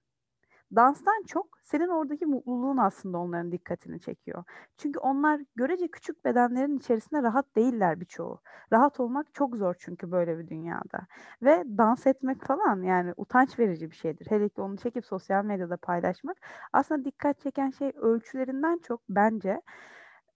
Danstan 0.76 1.22
çok 1.26 1.46
senin 1.62 1.88
oradaki 1.88 2.26
mutluluğun 2.26 2.76
aslında 2.76 3.18
onların 3.18 3.52
dikkatini 3.52 4.00
çekiyor. 4.00 4.44
Çünkü 4.76 4.98
onlar 4.98 5.40
görece 5.57 5.88
küçük 5.88 6.24
bedenlerin 6.24 6.76
içerisinde 6.78 7.22
rahat 7.22 7.57
değiller 7.57 8.00
birçoğu. 8.00 8.40
Rahat 8.72 9.00
olmak 9.00 9.35
çok 9.35 9.57
zor 9.57 9.74
çünkü 9.78 10.12
böyle 10.12 10.38
bir 10.38 10.48
dünyada. 10.48 11.07
Ve 11.42 11.64
dans 11.78 12.07
etmek 12.07 12.44
falan 12.44 12.83
yani 12.83 13.12
utanç 13.16 13.59
verici 13.59 13.90
bir 13.90 13.96
şeydir. 13.96 14.26
Hele 14.31 14.48
ki 14.48 14.61
onu 14.61 14.76
çekip 14.76 15.07
sosyal 15.07 15.44
medyada 15.44 15.76
paylaşmak. 15.76 16.37
Aslında 16.72 17.04
dikkat 17.04 17.40
çeken 17.40 17.70
şey 17.70 17.92
ölçülerinden 17.96 18.78
çok 18.78 19.00
bence 19.09 19.62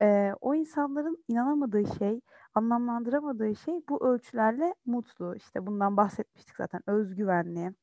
e, 0.02 0.32
o 0.40 0.54
insanların 0.54 1.24
inanamadığı 1.28 1.96
şey, 1.98 2.20
anlamlandıramadığı 2.54 3.56
şey 3.56 3.74
bu 3.88 4.06
ölçülerle 4.06 4.74
mutlu. 4.86 5.36
İşte 5.36 5.66
bundan 5.66 5.96
bahsetmiştik 5.96 6.56
zaten 6.56 6.80
özgüvenli, 6.86 7.74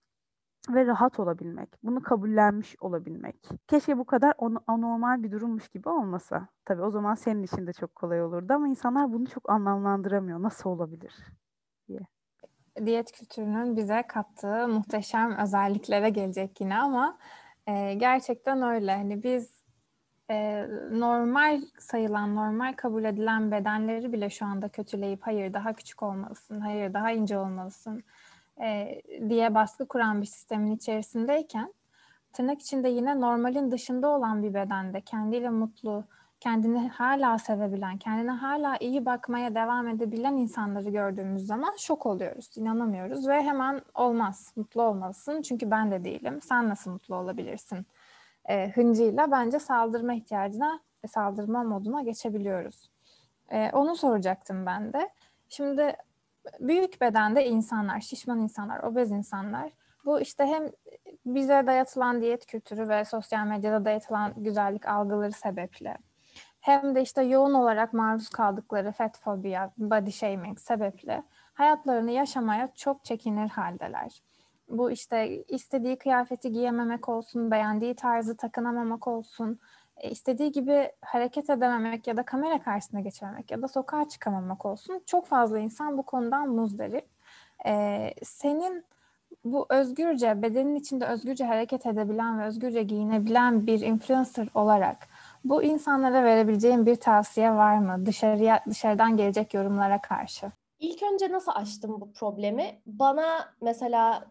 ve 0.70 0.86
rahat 0.86 1.20
olabilmek. 1.20 1.70
Bunu 1.84 2.04
kabullenmiş 2.04 2.76
olabilmek. 2.82 3.36
Keşke 3.68 3.98
bu 3.98 4.06
kadar 4.06 4.34
anormal 4.68 5.24
bir 5.24 5.32
durummuş 5.32 5.70
gibi 5.70 5.90
olmasa. 5.90 6.48
Tabii 6.66 6.82
o 6.82 6.92
zaman 6.92 7.16
senin 7.16 7.44
için 7.44 7.68
de 7.68 7.74
çok 7.74 7.96
kolay 7.96 8.24
olurdu 8.24 8.54
ama 8.54 8.68
insanlar 8.68 9.14
bunu 9.14 9.28
çok 9.28 9.50
anlamlandıramıyor. 9.50 10.42
Nasıl 10.42 10.70
olabilir 10.70 11.14
diye. 11.88 12.00
Diyet 12.86 13.12
kültürünün 13.12 13.78
bize 13.78 14.04
kattığı 14.08 14.68
muhteşem 14.68 15.38
özelliklere 15.38 16.10
gelecek 16.10 16.62
yine 16.62 16.78
ama 16.78 17.18
e, 17.68 17.94
gerçekten 17.94 18.62
öyle. 18.62 18.96
Hani 18.96 19.24
biz 19.24 19.60
e, 20.30 20.68
normal 20.92 21.62
sayılan, 21.80 22.36
normal 22.36 22.74
kabul 22.74 23.04
edilen 23.04 23.52
bedenleri 23.52 24.14
bile 24.14 24.30
şu 24.30 24.46
anda 24.46 24.70
kötüleyip 24.70 25.22
hayır 25.22 25.54
daha 25.54 25.74
küçük 25.74 26.04
olmalısın, 26.04 26.60
hayır 26.60 26.94
daha 26.94 27.12
ince 27.12 27.38
olmalısın, 27.38 28.04
e, 28.62 29.02
diye 29.30 29.56
baskı 29.56 29.88
kuran 29.88 30.22
bir 30.22 30.26
sistemin 30.26 30.76
içerisindeyken 30.76 31.74
tırnak 32.34 32.62
içinde 32.62 32.90
yine 32.90 33.22
normalin 33.22 33.72
dışında 33.72 34.10
olan 34.10 34.44
bir 34.44 34.54
bedende 34.54 35.02
kendiyle 35.02 35.50
mutlu, 35.50 36.04
kendini 36.40 36.90
hala 36.90 37.38
sevebilen, 37.38 37.98
kendine 37.98 38.32
hala 38.32 38.78
iyi 38.78 39.06
bakmaya 39.06 39.56
devam 39.56 39.88
edebilen 39.88 40.34
insanları 40.34 40.90
gördüğümüz 40.90 41.46
zaman 41.46 41.76
şok 41.78 42.06
oluyoruz, 42.06 42.58
inanamıyoruz 42.58 43.28
ve 43.28 43.42
hemen 43.44 43.82
olmaz, 43.96 44.54
mutlu 44.56 44.82
olmalısın 44.82 45.42
çünkü 45.42 45.72
ben 45.72 45.92
de 45.92 46.04
değilim, 46.04 46.42
sen 46.42 46.70
nasıl 46.70 46.92
mutlu 46.92 47.16
olabilirsin 47.16 47.86
e, 48.50 48.70
hıncıyla 48.70 49.32
bence 49.32 49.60
saldırma 49.60 50.14
ihtiyacına, 50.14 50.80
saldırma 51.08 51.64
moduna 51.64 52.02
geçebiliyoruz. 52.02 52.90
E, 53.50 53.72
onu 53.74 53.96
soracaktım 53.96 54.66
ben 54.66 54.94
de. 54.94 55.10
Şimdi 55.50 55.96
büyük 56.60 57.02
bedende 57.02 57.46
insanlar, 57.46 58.00
şişman 58.00 58.40
insanlar, 58.40 58.84
obez 58.84 59.12
insanlar 59.12 59.72
bu 60.06 60.22
işte 60.22 60.46
hem 60.46 60.64
bize 61.26 61.64
dayatılan 61.68 62.22
diyet 62.22 62.46
kültürü 62.46 62.90
ve 62.90 63.06
sosyal 63.06 63.48
medyada 63.48 63.86
dayatılan 63.86 64.34
güzellik 64.38 64.88
algıları 64.88 65.32
sebeple 65.32 65.98
hem 66.60 66.96
de 66.96 67.02
işte 67.02 67.24
yoğun 67.24 67.54
olarak 67.54 67.94
maruz 67.94 68.30
kaldıkları 68.30 68.92
fat 68.92 69.20
fobiya, 69.20 69.72
body 69.78 70.12
shaming 70.12 70.60
sebeple 70.60 71.24
hayatlarını 71.54 72.12
yaşamaya 72.12 72.70
çok 72.76 73.06
çekinir 73.06 73.50
haldeler. 73.50 74.22
Bu 74.70 74.92
işte 74.92 75.44
istediği 75.48 75.98
kıyafeti 75.98 76.52
giyememek 76.52 77.10
olsun, 77.10 77.52
beğendiği 77.52 77.96
tarzı 77.96 78.38
takınamamak 78.38 79.08
olsun, 79.08 79.60
istediği 80.04 80.52
gibi 80.52 80.92
hareket 81.02 81.50
edememek 81.50 82.08
ya 82.08 82.18
da 82.18 82.24
kamera 82.24 82.62
karşısına 82.62 83.00
geçememek 83.00 83.52
ya 83.52 83.62
da 83.62 83.68
sokağa 83.68 84.10
çıkamamak 84.10 84.66
olsun. 84.66 85.04
Çok 85.06 85.26
fazla 85.26 85.60
insan 85.60 85.98
bu 85.98 86.04
konudan 86.04 86.50
muzdarip. 86.50 87.06
Ee, 87.66 88.14
senin 88.24 88.86
bu 89.44 89.66
özgürce, 89.70 90.42
bedenin 90.42 90.76
içinde 90.76 91.06
özgürce 91.06 91.46
hareket 91.46 91.86
edebilen 91.86 92.40
ve 92.40 92.46
özgürce 92.46 92.84
giyinebilen 92.84 93.68
bir 93.68 93.82
influencer 93.82 94.48
olarak 94.54 95.08
bu 95.44 95.64
insanlara 95.64 96.24
verebileceğin 96.24 96.86
bir 96.86 96.96
tavsiye 96.96 97.52
var 97.52 97.78
mı 97.78 98.06
dışarıya 98.06 98.64
dışarıdan 98.70 99.18
gelecek 99.18 99.54
yorumlara 99.54 100.02
karşı? 100.02 100.52
İlk 100.80 101.04
önce 101.14 101.32
nasıl 101.32 101.52
aştım 101.56 102.02
bu 102.02 102.14
problemi? 102.14 102.82
Bana 102.86 103.54
mesela 103.62 104.26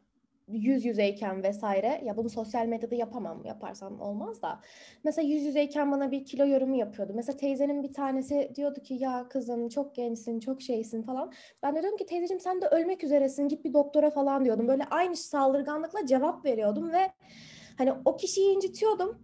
yüz 0.48 0.84
yüzeyken 0.84 1.42
vesaire 1.42 2.02
ya 2.04 2.16
bunu 2.16 2.30
sosyal 2.30 2.66
medyada 2.66 2.94
yapamam 2.94 3.44
yaparsam 3.44 4.00
olmaz 4.00 4.42
da 4.42 4.61
mesela 5.04 5.28
yüz 5.28 5.42
yüzeyken 5.42 5.92
bana 5.92 6.11
bir 6.11 6.24
kilo 6.24 6.46
yorumu 6.46 6.76
yapıyordu. 6.76 7.12
Mesela 7.16 7.37
teyzenin 7.37 7.82
bir 7.82 7.92
tanesi 7.92 8.52
diyordu 8.54 8.80
ki 8.82 8.94
ya 8.94 9.28
kızım 9.28 9.68
çok 9.68 9.94
gençsin 9.94 10.40
çok 10.40 10.62
şeysin 10.62 11.02
falan. 11.02 11.32
Ben 11.62 11.76
de 11.76 11.82
dedim 11.82 11.96
ki 11.96 12.06
teyzeciğim 12.06 12.40
sen 12.40 12.62
de 12.62 12.66
ölmek 12.66 13.04
üzeresin 13.04 13.48
git 13.48 13.64
bir 13.64 13.72
doktora 13.74 14.11
falan 14.11 14.44
diyordum. 14.44 14.68
Böyle 14.68 14.84
aynı 14.84 15.16
saldırganlıkla 15.16 16.06
cevap 16.06 16.44
veriyordum 16.44 16.92
ve 16.92 17.12
hani 17.78 17.92
o 18.04 18.16
kişiyi 18.16 18.54
incitiyordum 18.56 19.22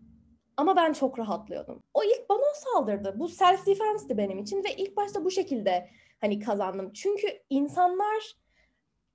Ama 0.56 0.76
ben 0.76 0.92
çok 0.92 1.18
rahatlıyordum. 1.18 1.82
O 1.94 2.04
ilk 2.04 2.30
bana 2.30 2.54
saldırdı. 2.54 3.14
Bu 3.20 3.28
self 3.28 3.66
defense'ti 3.66 4.18
benim 4.18 4.38
için 4.38 4.64
ve 4.64 4.76
ilk 4.76 4.96
başta 4.96 5.24
bu 5.24 5.30
şekilde 5.30 5.90
hani 6.20 6.40
kazandım. 6.40 6.92
Çünkü 6.92 7.26
insanlar 7.50 8.36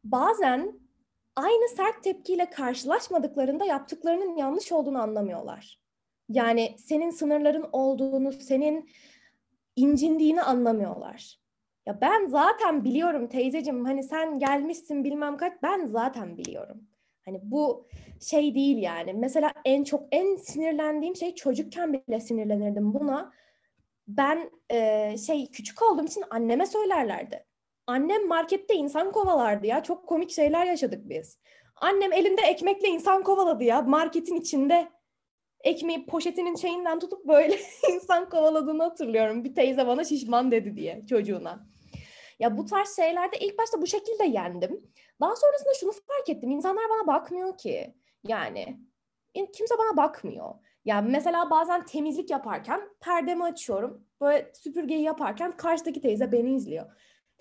bazen 0.04 0.80
aynı 1.40 1.70
sert 1.70 2.04
tepkiyle 2.04 2.50
karşılaşmadıklarında 2.50 3.66
yaptıklarının 3.66 4.38
yanlış 4.38 4.72
olduğunu 4.72 5.02
anlamıyorlar. 5.02 5.80
Yani 6.30 6.76
senin 6.78 7.10
sınırların 7.10 7.70
olduğunu, 7.72 8.32
senin 8.32 8.90
incindiğini 9.76 10.42
anlamıyorlar. 10.42 11.40
Ya 11.86 12.02
ben 12.02 12.28
zaten 12.28 12.84
biliyorum 12.84 13.28
teyzeciğim 13.28 13.86
hani 13.86 14.04
sen 14.04 14.40
gelmişsin 14.40 15.04
bilmem 15.04 15.38
kaç 15.38 15.54
ben 15.64 15.88
zaten 15.88 16.38
biliyorum. 16.38 16.82
Hani 17.26 17.40
bu 17.44 17.88
şey 18.22 18.56
değil 18.56 18.78
yani. 18.78 19.14
Mesela 19.14 19.54
en 19.66 19.84
çok 19.84 20.08
en 20.12 20.36
sinirlendiğim 20.36 21.16
şey 21.16 21.36
çocukken 21.36 21.94
bile 21.94 22.20
sinirlenirdim 22.20 22.94
buna. 22.94 23.32
Ben 24.08 24.52
e, 24.70 25.18
şey 25.18 25.52
küçük 25.52 25.82
olduğum 25.82 26.06
için 26.06 26.24
anneme 26.30 26.66
söylerlerdi. 26.66 27.46
Annem 27.90 28.28
markette 28.28 28.76
insan 28.76 29.12
kovalardı 29.12 29.68
ya. 29.68 29.84
Çok 29.84 30.08
komik 30.08 30.32
şeyler 30.32 30.66
yaşadık 30.66 31.10
biz. 31.10 31.40
Annem 31.76 32.14
elinde 32.14 32.42
ekmekle 32.42 32.88
insan 32.88 33.24
kovaladı 33.24 33.64
ya 33.64 33.82
marketin 33.82 34.36
içinde. 34.36 34.90
Ekmeği 35.64 36.06
poşetinin 36.06 36.56
şeyinden 36.56 37.00
tutup 37.00 37.28
böyle 37.28 37.60
insan 37.94 38.30
kovaladığını 38.30 38.84
hatırlıyorum. 38.84 39.44
Bir 39.44 39.56
teyze 39.56 39.88
bana 39.88 40.04
şişman 40.04 40.52
dedi 40.52 40.76
diye 40.76 41.06
çocuğuna. 41.10 41.68
Ya 42.40 42.58
bu 42.58 42.66
tarz 42.66 42.96
şeylerde 42.96 43.38
ilk 43.40 43.58
başta 43.58 43.82
bu 43.82 43.88
şekilde 43.88 44.26
yendim. 44.26 44.92
Daha 45.22 45.36
sonrasında 45.36 45.74
şunu 45.80 45.92
fark 45.92 46.30
ettim. 46.30 46.52
İnsanlar 46.52 46.84
bana 46.90 47.08
bakmıyor 47.08 47.58
ki. 47.58 47.96
Yani 48.28 48.80
kimse 49.34 49.76
bana 49.78 49.98
bakmıyor. 49.98 50.56
Yani 50.86 51.12
mesela 51.12 51.50
bazen 51.50 51.86
temizlik 51.86 52.30
yaparken 52.30 52.82
perdemi 53.00 53.44
açıyorum. 53.44 54.06
Böyle 54.22 54.52
süpürgeyi 54.54 55.02
yaparken 55.02 55.58
karşıdaki 55.58 56.02
teyze 56.02 56.32
beni 56.32 56.56
izliyor. 56.56 56.86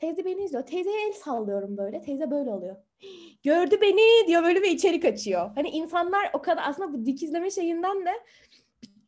Teyze 0.00 0.24
beni 0.24 0.44
izliyor. 0.44 0.66
Teyzeye 0.66 1.08
el 1.08 1.12
sallıyorum 1.12 1.76
böyle. 1.76 2.02
Teyze 2.02 2.30
böyle 2.30 2.50
oluyor. 2.50 2.76
Gördü 3.42 3.78
beni 3.82 4.26
diyor 4.26 4.42
böyle 4.42 4.62
bir 4.62 4.70
içerik 4.70 5.04
açıyor. 5.04 5.50
Hani 5.54 5.68
insanlar 5.68 6.30
o 6.32 6.42
kadar 6.42 6.62
aslında 6.66 6.92
bu 6.92 7.06
dikizleme 7.06 7.50
şeyinden 7.50 8.06
de 8.06 8.12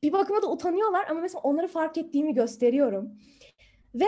bir 0.03 0.13
bakıma 0.13 0.43
da 0.43 0.51
utanıyorlar 0.51 1.07
ama 1.11 1.21
mesela 1.21 1.41
onları 1.41 1.69
fark 1.69 1.99
ettiğimi 1.99 2.35
gösteriyorum. 2.35 3.11
Ve 3.95 4.07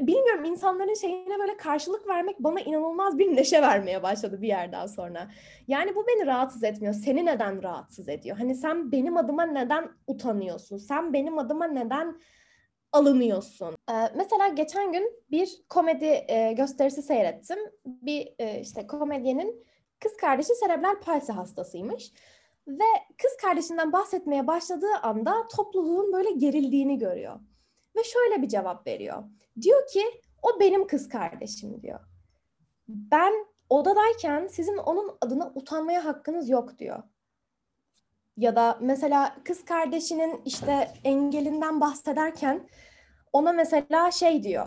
bilmiyorum 0.00 0.44
insanların 0.44 0.94
şeyine 0.94 1.38
böyle 1.38 1.56
karşılık 1.56 2.08
vermek 2.08 2.40
bana 2.40 2.60
inanılmaz 2.60 3.18
bir 3.18 3.36
neşe 3.36 3.62
vermeye 3.62 4.02
başladı 4.02 4.42
bir 4.42 4.48
yerden 4.48 4.86
sonra. 4.86 5.30
Yani 5.68 5.94
bu 5.94 6.06
beni 6.06 6.26
rahatsız 6.26 6.64
etmiyor. 6.64 6.94
Seni 6.94 7.26
neden 7.26 7.62
rahatsız 7.62 8.08
ediyor? 8.08 8.36
Hani 8.36 8.54
sen 8.54 8.92
benim 8.92 9.16
adıma 9.16 9.42
neden 9.46 9.90
utanıyorsun? 10.06 10.76
Sen 10.76 11.12
benim 11.12 11.38
adıma 11.38 11.66
neden 11.66 12.16
alınıyorsun? 12.92 13.76
Ee, 13.90 13.92
mesela 14.16 14.48
geçen 14.48 14.92
gün 14.92 15.24
bir 15.30 15.62
komedi 15.68 16.24
e, 16.28 16.52
gösterisi 16.52 17.02
seyrettim. 17.02 17.58
Bir 17.86 18.34
e, 18.38 18.60
işte 18.60 18.86
komedyenin 18.86 19.64
kız 20.00 20.16
kardeşi 20.16 20.54
serebral 20.54 21.00
palsi 21.00 21.32
hastasıymış. 21.32 22.12
Ve 22.68 22.84
kız 23.22 23.36
kardeşinden 23.42 23.92
bahsetmeye 23.92 24.46
başladığı 24.46 24.96
anda 25.02 25.48
topluluğun 25.56 26.12
böyle 26.12 26.30
gerildiğini 26.30 26.98
görüyor. 26.98 27.40
Ve 27.96 28.04
şöyle 28.04 28.42
bir 28.42 28.48
cevap 28.48 28.86
veriyor. 28.86 29.24
Diyor 29.62 29.86
ki 29.86 30.04
o 30.42 30.60
benim 30.60 30.86
kız 30.86 31.08
kardeşim 31.08 31.82
diyor. 31.82 32.00
Ben 32.88 33.32
odadayken 33.70 34.46
sizin 34.46 34.76
onun 34.76 35.16
adına 35.20 35.52
utanmaya 35.54 36.04
hakkınız 36.04 36.48
yok 36.48 36.78
diyor. 36.78 37.02
Ya 38.36 38.56
da 38.56 38.78
mesela 38.80 39.36
kız 39.44 39.64
kardeşinin 39.64 40.40
işte 40.44 40.88
engelinden 41.04 41.80
bahsederken 41.80 42.68
ona 43.32 43.52
mesela 43.52 44.10
şey 44.10 44.42
diyor. 44.42 44.66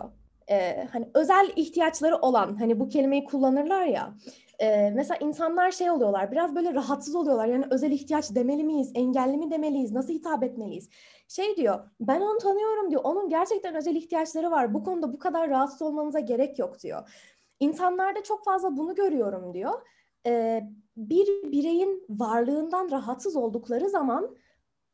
E, 0.50 0.86
hani 0.92 1.08
özel 1.14 1.52
ihtiyaçları 1.56 2.16
olan 2.16 2.56
hani 2.56 2.80
bu 2.80 2.88
kelimeyi 2.88 3.24
kullanırlar 3.24 3.86
ya. 3.86 4.14
E, 4.58 4.90
mesela 4.90 5.18
insanlar 5.20 5.70
şey 5.70 5.90
oluyorlar 5.90 6.32
biraz 6.32 6.54
böyle 6.54 6.74
rahatsız 6.74 7.14
oluyorlar. 7.14 7.46
Yani 7.46 7.64
özel 7.70 7.90
ihtiyaç 7.90 8.34
demeli 8.34 8.64
miyiz? 8.64 8.92
Engelli 8.94 9.36
mi 9.36 9.50
demeliyiz? 9.50 9.92
Nasıl 9.92 10.12
hitap 10.12 10.42
etmeliyiz? 10.42 10.88
Şey 11.28 11.56
diyor 11.56 11.90
ben 12.00 12.20
onu 12.20 12.38
tanıyorum 12.38 12.90
diyor. 12.90 13.00
Onun 13.04 13.28
gerçekten 13.28 13.74
özel 13.74 13.96
ihtiyaçları 13.96 14.50
var. 14.50 14.74
Bu 14.74 14.84
konuda 14.84 15.12
bu 15.12 15.18
kadar 15.18 15.50
rahatsız 15.50 15.82
olmanıza 15.82 16.20
gerek 16.20 16.58
yok 16.58 16.82
diyor. 16.82 17.10
İnsanlarda 17.60 18.22
çok 18.22 18.44
fazla 18.44 18.76
bunu 18.76 18.94
görüyorum 18.94 19.54
diyor. 19.54 19.80
E, 20.26 20.62
bir 20.96 21.52
bireyin 21.52 22.04
varlığından 22.08 22.90
rahatsız 22.90 23.36
oldukları 23.36 23.88
zaman 23.88 24.36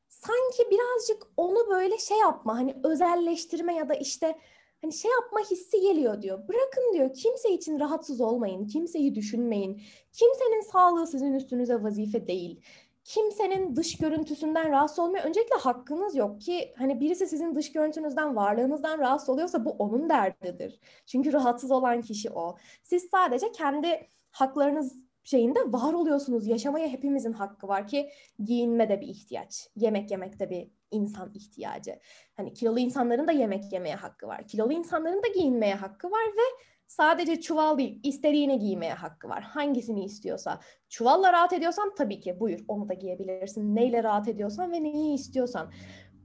sanki 0.08 0.70
birazcık 0.70 1.26
onu 1.36 1.70
böyle 1.70 1.98
şey 1.98 2.18
yapma 2.18 2.56
hani 2.56 2.76
özelleştirme 2.84 3.74
ya 3.74 3.88
da 3.88 3.94
işte 3.94 4.38
hani 4.82 4.92
şey 4.92 5.10
yapma 5.10 5.40
hissi 5.50 5.80
geliyor 5.80 6.22
diyor. 6.22 6.48
Bırakın 6.48 6.92
diyor 6.92 7.14
kimse 7.14 7.50
için 7.50 7.80
rahatsız 7.80 8.20
olmayın, 8.20 8.66
kimseyi 8.66 9.14
düşünmeyin. 9.14 9.82
Kimsenin 10.12 10.60
sağlığı 10.60 11.06
sizin 11.06 11.34
üstünüze 11.34 11.82
vazife 11.82 12.26
değil. 12.26 12.60
Kimsenin 13.04 13.76
dış 13.76 13.96
görüntüsünden 13.96 14.70
rahatsız 14.70 14.98
olmaya 14.98 15.24
öncelikle 15.24 15.56
hakkınız 15.56 16.16
yok 16.16 16.40
ki 16.40 16.74
hani 16.78 17.00
birisi 17.00 17.26
sizin 17.26 17.54
dış 17.54 17.72
görüntünüzden, 17.72 18.36
varlığınızdan 18.36 18.98
rahatsız 18.98 19.28
oluyorsa 19.28 19.64
bu 19.64 19.70
onun 19.70 20.08
derdidir. 20.08 20.80
Çünkü 21.06 21.32
rahatsız 21.32 21.70
olan 21.70 22.02
kişi 22.02 22.30
o. 22.30 22.56
Siz 22.82 23.08
sadece 23.10 23.52
kendi 23.52 24.08
haklarınız 24.30 25.01
şeyinde 25.22 25.60
var 25.66 25.92
oluyorsunuz. 25.92 26.46
Yaşamaya 26.46 26.88
hepimizin 26.88 27.32
hakkı 27.32 27.68
var 27.68 27.86
ki 27.86 28.10
giyinme 28.44 28.88
de 28.88 29.00
bir 29.00 29.06
ihtiyaç. 29.06 29.68
Yemek 29.76 30.10
yemek 30.10 30.40
de 30.40 30.50
bir 30.50 30.70
insan 30.90 31.32
ihtiyacı. 31.34 31.98
Hani 32.36 32.54
kilolu 32.54 32.78
insanların 32.78 33.28
da 33.28 33.32
yemek 33.32 33.72
yemeye 33.72 33.94
hakkı 33.94 34.26
var. 34.26 34.48
Kilolu 34.48 34.72
insanların 34.72 35.22
da 35.22 35.28
giyinmeye 35.28 35.74
hakkı 35.74 36.10
var 36.10 36.26
ve 36.36 36.64
sadece 36.86 37.40
çuval 37.40 37.78
değil 37.78 38.00
istediğini 38.02 38.58
giymeye 38.58 38.94
hakkı 38.94 39.28
var. 39.28 39.42
Hangisini 39.42 40.04
istiyorsa. 40.04 40.60
Çuvalla 40.88 41.32
rahat 41.32 41.52
ediyorsan 41.52 41.94
tabii 41.94 42.20
ki 42.20 42.40
buyur 42.40 42.60
onu 42.68 42.88
da 42.88 42.94
giyebilirsin. 42.94 43.76
Neyle 43.76 44.02
rahat 44.02 44.28
ediyorsan 44.28 44.72
ve 44.72 44.82
neyi 44.82 45.14
istiyorsan. 45.14 45.72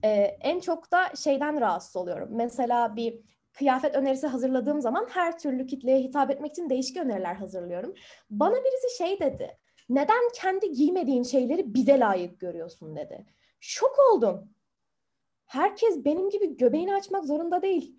Ee, 0.04 0.10
en 0.42 0.60
çok 0.60 0.92
da 0.92 1.16
şeyden 1.16 1.62
rahatsız 1.62 1.96
oluyorum. 1.96 2.30
Mesela 2.32 2.96
bir 2.96 3.20
kıyafet 3.58 3.96
önerisi 3.96 4.28
hazırladığım 4.28 4.82
zaman 4.82 5.08
her 5.10 5.40
türlü 5.40 5.68
kitleye 5.68 6.00
hitap 6.00 6.32
etmek 6.32 6.52
için 6.52 6.70
değişik 6.70 6.98
öneriler 6.98 7.36
hazırlıyorum. 7.36 7.94
Bana 8.30 8.56
birisi 8.56 8.98
şey 8.98 9.20
dedi. 9.20 9.58
Neden 9.90 10.30
kendi 10.34 10.72
giymediğin 10.72 11.24
şeyleri 11.24 11.74
bize 11.74 12.00
layık 12.00 12.40
görüyorsun 12.40 12.96
dedi. 12.96 13.26
Şok 13.60 13.96
oldum. 14.12 14.50
Herkes 15.46 16.06
benim 16.06 16.30
gibi 16.30 16.58
göbeğini 16.58 16.96
açmak 16.96 17.26
zorunda 17.26 17.62
değil. 17.62 17.98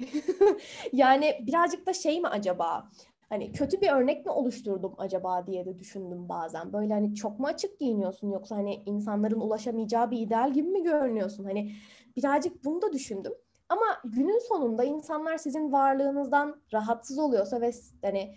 yani 0.93 1.39
birazcık 1.47 1.87
da 1.87 1.93
şey 1.93 2.21
mi 2.21 2.29
acaba? 2.29 2.91
Hani 3.29 3.53
kötü 3.53 3.81
bir 3.81 3.89
örnek 3.89 4.27
mi 4.27 4.33
oluşturdum 4.33 4.95
acaba 4.99 5.47
diye 5.47 5.67
de 5.67 5.79
düşündüm 5.79 6.29
bazen. 6.29 6.73
Böyle 6.73 6.95
hani 6.95 7.15
çok 7.15 7.41
mu 7.41 7.47
açık 7.47 7.79
giyiniyorsun 7.79 8.31
yoksa 8.31 8.57
hani 8.57 8.83
insanların 8.87 9.41
ulaşamayacağı 9.41 10.11
bir 10.11 10.19
ideal 10.19 10.53
gibi 10.53 10.69
mi 10.69 10.83
görünüyorsun? 10.83 11.45
Hani 11.45 11.73
birazcık 12.17 12.65
bunu 12.65 12.83
da 12.83 12.93
düşündüm. 12.93 13.33
Ama 13.69 13.87
günün 14.05 14.39
sonunda 14.49 14.85
insanlar 14.85 15.39
sizin 15.39 15.73
varlığınızdan 15.73 16.63
rahatsız 16.73 17.19
oluyorsa 17.19 17.61
ve 17.61 17.71
hani 18.03 18.35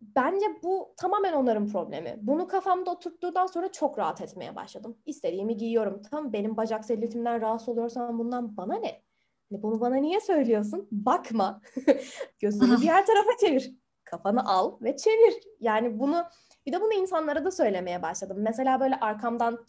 bence 0.00 0.46
bu 0.62 0.94
tamamen 0.96 1.32
onların 1.32 1.68
problemi. 1.68 2.18
Bunu 2.22 2.48
kafamda 2.48 2.90
oturttuktan 2.90 3.46
sonra 3.46 3.72
çok 3.72 3.98
rahat 3.98 4.20
etmeye 4.20 4.56
başladım. 4.56 4.98
İstediğimi 5.06 5.56
giyiyorum. 5.56 6.02
Tamam 6.10 6.32
benim 6.32 6.56
bacak 6.56 6.84
selülitimden 6.84 7.40
rahatsız 7.40 7.68
oluyorsan 7.68 8.18
bundan 8.18 8.56
bana 8.56 8.74
ne? 8.74 9.02
Hani 9.50 9.62
bunu 9.62 9.80
bana 9.80 9.96
niye 9.96 10.20
söylüyorsun? 10.20 10.88
Bakma. 10.90 11.60
Gözünü 12.40 12.80
diğer 12.80 13.06
tarafa 13.06 13.30
çevir. 13.40 13.74
Kafanı 14.04 14.48
al 14.48 14.80
ve 14.80 14.96
çevir. 14.96 15.34
Yani 15.60 16.00
bunu 16.00 16.24
bir 16.66 16.72
de 16.72 16.80
bunu 16.80 16.92
insanlara 16.92 17.44
da 17.44 17.50
söylemeye 17.50 18.02
başladım. 18.02 18.36
Mesela 18.40 18.80
böyle 18.80 19.00
arkamdan 19.00 19.64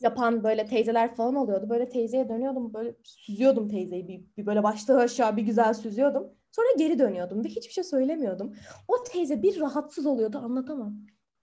yapan 0.00 0.44
böyle 0.44 0.66
teyzeler 0.66 1.14
falan 1.14 1.34
oluyordu. 1.34 1.70
Böyle 1.70 1.88
teyzeye 1.88 2.28
dönüyordum, 2.28 2.74
böyle 2.74 2.94
süzüyordum 3.02 3.68
teyzeyi. 3.68 4.08
Bir, 4.08 4.24
bir 4.36 4.46
böyle 4.46 4.62
baştan 4.62 4.98
aşağı 4.98 5.36
bir 5.36 5.42
güzel 5.42 5.74
süzüyordum. 5.74 6.26
Sonra 6.50 6.66
geri 6.78 6.98
dönüyordum 6.98 7.44
ve 7.44 7.48
hiçbir 7.48 7.72
şey 7.72 7.84
söylemiyordum. 7.84 8.54
O 8.88 9.02
teyze 9.02 9.42
bir 9.42 9.60
rahatsız 9.60 10.06
oluyordu 10.06 10.38
anlatamam. 10.38 10.96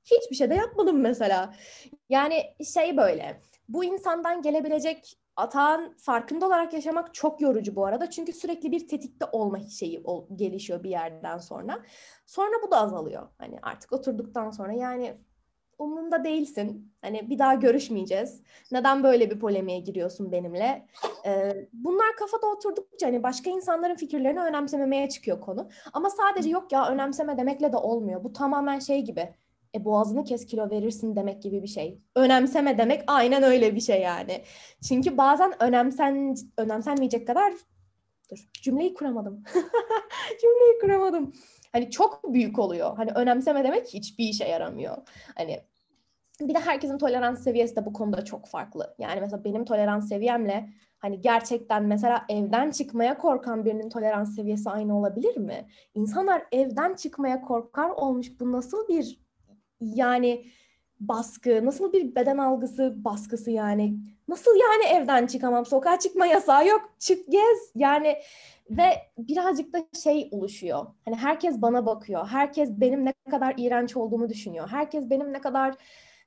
Hiçbir 0.06 0.36
şey 0.36 0.50
de 0.50 0.56
yapmadım 0.56 1.00
mesela. 1.00 1.54
Yani 2.10 2.44
şey 2.74 2.98
böyle, 2.98 3.42
bu 3.70 3.84
insandan 3.84 4.42
gelebilecek 4.42 5.20
atağın 5.36 5.96
farkında 5.98 6.48
olarak 6.48 6.74
yaşamak 6.74 7.14
çok 7.14 7.42
yorucu 7.42 7.76
bu 7.76 7.86
arada. 7.86 8.10
Çünkü 8.10 8.34
sürekli 8.34 8.72
bir 8.72 8.88
tetikte 8.88 9.26
olma 9.32 9.60
şeyi 9.60 10.02
ol, 10.04 10.28
gelişiyor 10.36 10.84
bir 10.84 10.90
yerden 10.90 11.38
sonra. 11.38 11.84
Sonra 12.26 12.56
bu 12.68 12.72
da 12.72 12.78
azalıyor. 12.82 13.28
Hani 13.38 13.60
artık 13.62 13.94
oturduktan 13.94 14.50
sonra 14.50 14.74
yani 14.74 15.18
umurumda 15.84 16.24
değilsin. 16.24 16.94
Hani 17.02 17.30
bir 17.30 17.40
daha 17.40 17.54
görüşmeyeceğiz. 17.54 18.42
Neden 18.72 19.04
böyle 19.04 19.32
bir 19.32 19.40
polemiğe 19.40 19.80
giriyorsun 19.80 20.32
benimle? 20.32 20.88
Ee, 21.26 21.68
bunlar 21.74 22.16
kafada 22.16 22.48
oturdukça 22.48 23.08
hani 23.08 23.24
başka 23.24 23.50
insanların 23.50 23.96
fikirlerini 23.96 24.40
önemsememeye 24.40 25.10
çıkıyor 25.10 25.42
konu. 25.42 25.70
Ama 25.94 26.10
sadece 26.10 26.50
yok 26.50 26.72
ya 26.72 26.90
önemseme 26.90 27.38
demekle 27.38 27.72
de 27.72 27.78
olmuyor. 27.78 28.24
Bu 28.24 28.34
tamamen 28.34 28.80
şey 28.80 29.02
gibi. 29.02 29.34
E 29.76 29.86
boğazını 29.86 30.24
kes 30.24 30.46
kilo 30.46 30.70
verirsin 30.70 31.16
demek 31.16 31.44
gibi 31.44 31.64
bir 31.64 31.68
şey. 31.68 32.02
Önemseme 32.16 32.78
demek 32.78 33.04
aynen 33.08 33.44
öyle 33.44 33.76
bir 33.76 33.82
şey 33.82 34.02
yani. 34.02 34.44
Çünkü 34.88 35.18
bazen 35.18 35.64
önemsen 35.64 36.36
önemsenmeyecek 36.58 37.28
kadar 37.28 37.54
dur 38.32 38.50
cümleyi 38.62 38.94
kuramadım. 38.94 39.44
cümleyi 40.42 40.80
kuramadım. 40.82 41.34
Hani 41.72 41.92
çok 41.92 42.34
büyük 42.34 42.60
oluyor. 42.60 42.98
Hani 42.98 43.12
önemseme 43.16 43.64
demek 43.64 43.88
hiçbir 43.88 44.24
işe 44.24 44.46
yaramıyor. 44.46 44.98
Hani 45.36 45.64
bir 46.42 46.54
de 46.54 46.60
herkesin 46.60 46.98
tolerans 46.98 47.44
seviyesi 47.44 47.76
de 47.76 47.86
bu 47.86 47.94
konuda 47.94 48.26
çok 48.26 48.48
farklı. 48.48 48.96
Yani 49.00 49.22
mesela 49.22 49.44
benim 49.44 49.66
tolerans 49.66 50.10
seviyemle 50.10 50.70
hani 51.00 51.22
gerçekten 51.22 51.84
mesela 51.84 52.26
evden 52.30 52.72
çıkmaya 52.72 53.18
korkan 53.18 53.66
birinin 53.66 53.90
tolerans 53.90 54.36
seviyesi 54.36 54.70
aynı 54.70 55.00
olabilir 55.00 55.38
mi? 55.38 55.68
İnsanlar 55.96 56.44
evden 56.52 56.94
çıkmaya 56.94 57.42
korkar 57.42 57.90
olmuş. 57.90 58.40
Bu 58.40 58.52
nasıl 58.52 58.88
bir 58.88 59.20
yani 59.82 60.46
baskı, 61.00 61.66
nasıl 61.66 61.94
bir 61.94 62.16
beden 62.16 62.38
algısı 62.38 62.94
baskısı 63.06 63.52
yani? 63.52 63.96
Nasıl 64.28 64.52
yani 64.52 65.02
evden 65.02 65.28
çıkamam? 65.28 65.66
Sokağa 65.66 66.00
çıkma 66.00 66.26
yasağı 66.26 66.68
yok. 66.68 66.94
Çık 67.00 67.32
gez. 67.32 67.72
Yani 67.76 68.16
ve 68.70 68.84
birazcık 69.18 69.74
da 69.74 69.86
şey 70.04 70.30
oluşuyor. 70.32 70.86
Hani 71.06 71.16
herkes 71.16 71.62
bana 71.62 71.86
bakıyor. 71.86 72.28
Herkes 72.28 72.70
benim 72.72 73.06
ne 73.06 73.14
kadar 73.32 73.54
iğrenç 73.58 73.98
olduğumu 73.98 74.30
düşünüyor. 74.30 74.68
Herkes 74.70 75.10
benim 75.10 75.34
ne 75.34 75.42
kadar 75.42 75.76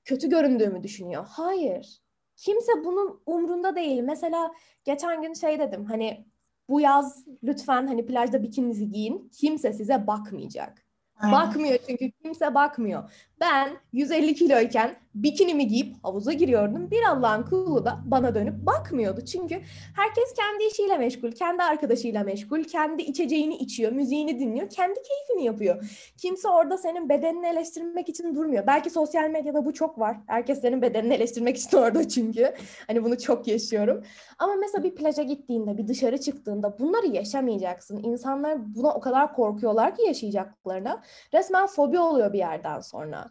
kötü 0.07 0.29
göründüğümü 0.29 0.83
düşünüyor. 0.83 1.27
Hayır. 1.29 1.99
Kimse 2.37 2.73
bunun 2.85 3.23
umrunda 3.27 3.77
değil. 3.77 4.01
Mesela 4.03 4.53
geçen 4.85 5.23
gün 5.23 5.33
şey 5.35 5.59
dedim 5.59 5.85
hani 5.85 6.27
bu 6.69 6.81
yaz 6.81 7.25
lütfen 7.45 7.87
hani 7.87 8.07
plajda 8.07 8.42
bikininizi 8.42 8.90
giyin. 8.90 9.31
Kimse 9.40 9.73
size 9.73 10.07
bakmayacak. 10.07 10.87
Aynen. 11.16 11.37
Bakmıyor 11.37 11.79
çünkü 11.88 12.11
kimse 12.11 12.55
bakmıyor. 12.55 13.12
Ben 13.40 13.77
150 13.92 14.35
kiloyken 14.35 14.97
bikinimi 15.22 15.66
giyip 15.66 15.94
havuza 16.02 16.33
giriyordum. 16.33 16.90
Bir 16.90 17.02
Allah'ın 17.02 17.42
kulu 17.42 17.85
da 17.85 17.98
bana 18.05 18.35
dönüp 18.35 18.66
bakmıyordu. 18.66 19.20
Çünkü 19.20 19.61
herkes 19.94 20.35
kendi 20.37 20.64
işiyle 20.64 20.98
meşgul, 20.98 21.33
kendi 21.33 21.62
arkadaşıyla 21.62 22.24
meşgul, 22.24 22.64
kendi 22.64 23.02
içeceğini 23.02 23.57
içiyor, 23.57 23.92
müziğini 23.92 24.40
dinliyor, 24.40 24.68
kendi 24.70 24.94
keyfini 25.02 25.44
yapıyor. 25.44 25.90
Kimse 26.18 26.48
orada 26.48 26.79
senin 26.79 27.09
bedenini 27.09 27.46
eleştirmek 27.46 28.09
için 28.09 28.35
durmuyor. 28.35 28.66
Belki 28.66 28.90
sosyal 28.90 29.31
medyada 29.31 29.64
bu 29.64 29.74
çok 29.74 29.98
var. 29.98 30.16
Herkes 30.26 30.61
senin 30.61 30.83
bedenini 30.83 31.14
eleştirmek 31.14 31.57
için 31.57 31.76
orada 31.76 32.09
çünkü. 32.09 32.55
Hani 32.87 33.05
bunu 33.05 33.18
çok 33.18 33.48
yaşıyorum. 33.48 34.05
Ama 34.38 34.55
mesela 34.55 34.85
bir 34.85 34.94
plaja 34.94 35.22
gittiğinde, 35.22 35.79
bir 35.79 35.88
dışarı 35.88 36.20
çıktığında 36.20 36.79
bunları 36.79 37.07
yaşamayacaksın. 37.07 38.02
İnsanlar 38.02 38.74
buna 38.74 38.94
o 38.94 39.00
kadar 39.00 39.35
korkuyorlar 39.35 39.94
ki 39.94 40.02
yaşayacaklarına. 40.02 41.02
Resmen 41.35 41.66
fobi 41.66 41.98
oluyor 41.98 42.33
bir 42.33 42.38
yerden 42.38 42.81
sonra 42.81 43.31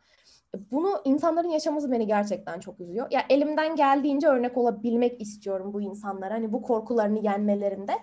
bunu 0.71 1.01
insanların 1.05 1.49
yaşaması 1.49 1.91
beni 1.91 2.07
gerçekten 2.07 2.59
çok 2.59 2.79
üzüyor. 2.79 3.07
Ya 3.11 3.21
elimden 3.29 3.75
geldiğince 3.75 4.27
örnek 4.27 4.57
olabilmek 4.57 5.21
istiyorum 5.21 5.73
bu 5.73 5.81
insanlara. 5.81 6.33
Hani 6.33 6.53
bu 6.53 6.61
korkularını 6.61 7.25
yenmelerinde 7.25 7.93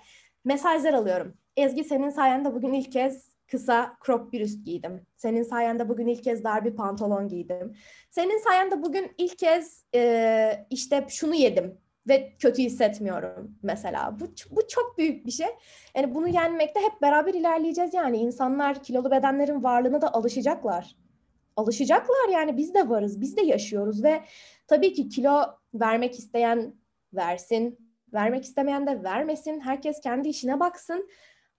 mesajlar 0.45 0.93
alıyorum. 0.93 1.35
Ezgi 1.57 1.85
senin 1.85 2.11
sayende 2.11 2.55
bugün 2.55 2.73
ilk 2.73 2.93
kez 2.93 3.33
kısa 3.51 3.97
crop 4.07 4.33
bir 4.33 4.41
üst 4.41 4.65
giydim. 4.67 5.07
Senin 5.17 5.43
sayende 5.43 5.89
bugün 5.89 6.07
ilk 6.07 6.25
kez 6.25 6.45
dar 6.45 6.65
bir 6.65 6.77
pantolon 6.77 7.29
giydim. 7.29 7.77
Senin 8.11 8.39
sayende 8.39 8.83
bugün 8.83 9.13
ilk 9.19 9.39
kez 9.39 9.85
e, 9.95 10.67
işte 10.71 11.07
şunu 11.09 11.35
yedim 11.35 11.79
ve 12.09 12.33
kötü 12.39 12.63
hissetmiyorum 12.63 13.59
mesela. 13.63 14.17
Bu, 14.21 14.25
bu 14.51 14.69
çok 14.69 14.99
büyük 14.99 15.27
bir 15.27 15.31
şey. 15.31 15.47
Yani 15.97 16.15
bunu 16.15 16.29
yenmekte 16.29 16.81
hep 16.81 17.03
beraber 17.03 17.35
ilerleyeceğiz 17.35 17.95
yani. 17.95 18.17
insanlar 18.17 18.83
kilolu 18.83 19.11
bedenlerin 19.11 19.63
varlığına 19.63 20.01
da 20.01 20.13
alışacaklar 20.13 20.97
alışacaklar 21.57 22.29
yani 22.33 22.57
biz 22.57 22.75
de 22.75 22.89
varız, 22.89 23.21
biz 23.21 23.37
de 23.37 23.43
yaşıyoruz 23.43 24.03
ve 24.03 24.23
tabii 24.67 24.93
ki 24.93 25.09
kilo 25.09 25.43
vermek 25.75 26.19
isteyen 26.19 26.75
versin, 27.15 27.79
vermek 28.13 28.45
istemeyen 28.45 28.87
de 28.87 29.03
vermesin. 29.03 29.61
Herkes 29.61 30.01
kendi 30.01 30.29
işine 30.29 30.61
baksın. 30.61 31.09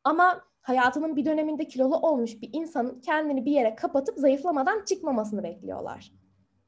Ama 0.04 0.44
hayatının 0.62 1.16
bir 1.16 1.26
döneminde 1.26 1.68
kilolu 1.68 1.98
olmuş 1.98 2.42
bir 2.42 2.50
insanın 2.54 3.02
kendini 3.02 3.46
bir 3.46 3.52
yere 3.52 3.76
kapatıp 3.76 4.20
zayıflamadan 4.20 4.86
çıkmamasını 4.86 5.44
bekliyorlar. 5.44 6.12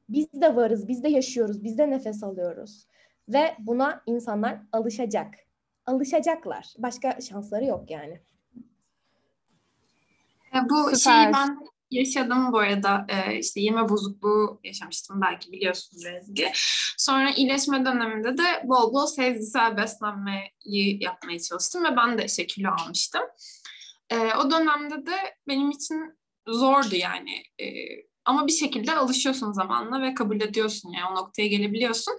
Biz 0.10 0.28
de 0.34 0.56
varız, 0.56 0.88
biz 0.88 1.04
de 1.04 1.10
yaşıyoruz, 1.10 1.64
biz 1.64 1.78
de 1.78 1.90
nefes 1.90 2.24
alıyoruz. 2.24 2.88
Ve 3.30 3.56
buna 3.60 4.02
insanlar 4.06 4.62
alışacak. 4.72 5.36
Alışacaklar. 5.86 6.74
Başka 6.78 7.22
şansları 7.22 7.66
yok 7.66 7.92
yani. 7.92 8.22
Bu 10.70 10.84
Süper. 10.84 10.96
şeyi 10.96 11.34
ben 11.34 11.60
yaşadım 11.92 12.52
bu 12.52 12.60
arada. 12.60 13.06
E, 13.10 13.40
işte 13.40 13.62
yeme 13.62 13.90
bozukluğu 13.90 14.60
yaşamıştım 14.64 15.22
belki 15.22 15.52
biliyorsunuz 15.52 16.06
Ezgi. 16.06 16.52
Sonra 16.98 17.30
iyileşme 17.30 17.86
döneminde 17.86 18.38
de 18.38 18.64
bol 18.64 18.94
bol 18.94 19.06
sezgisel 19.06 19.78
beslenmeyi 19.78 21.04
yapmaya 21.04 21.40
çalıştım 21.40 21.84
ve 21.84 21.98
ben 21.98 22.18
de 22.18 22.26
işte 22.26 22.48
almıştım. 22.70 23.24
E, 24.10 24.18
o 24.18 24.52
dönemde 24.52 25.06
de 25.06 25.18
benim 25.48 25.72
için 25.72 26.18
zordu 26.48 26.96
yani. 26.96 27.44
E, 27.62 27.66
ama 28.26 28.48
bir 28.48 28.52
şekilde 28.52 28.96
alışıyorsun 28.96 29.52
zamanla 29.52 30.02
ve 30.02 30.14
kabul 30.14 30.42
ediyorsun 30.42 30.92
yani 30.92 31.06
o 31.12 31.16
noktaya 31.16 31.48
gelebiliyorsun. 31.48 32.14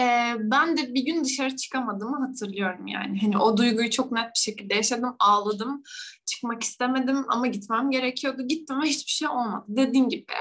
Ee, 0.00 0.34
ben 0.38 0.76
de 0.76 0.94
bir 0.94 1.04
gün 1.04 1.24
dışarı 1.24 1.56
çıkamadığımı 1.56 2.26
hatırlıyorum 2.26 2.86
yani. 2.86 3.20
Hani 3.20 3.38
o 3.38 3.56
duyguyu 3.56 3.90
çok 3.90 4.12
net 4.12 4.24
bir 4.24 4.40
şekilde 4.40 4.74
yaşadım. 4.74 5.16
Ağladım. 5.18 5.82
Çıkmak 6.26 6.62
istemedim 6.62 7.24
ama 7.28 7.46
gitmem 7.46 7.90
gerekiyordu. 7.90 8.42
Gittim 8.48 8.82
ve 8.82 8.86
hiçbir 8.86 9.12
şey 9.12 9.28
olmadı. 9.28 9.64
Dediğin 9.68 10.08
gibi 10.08 10.32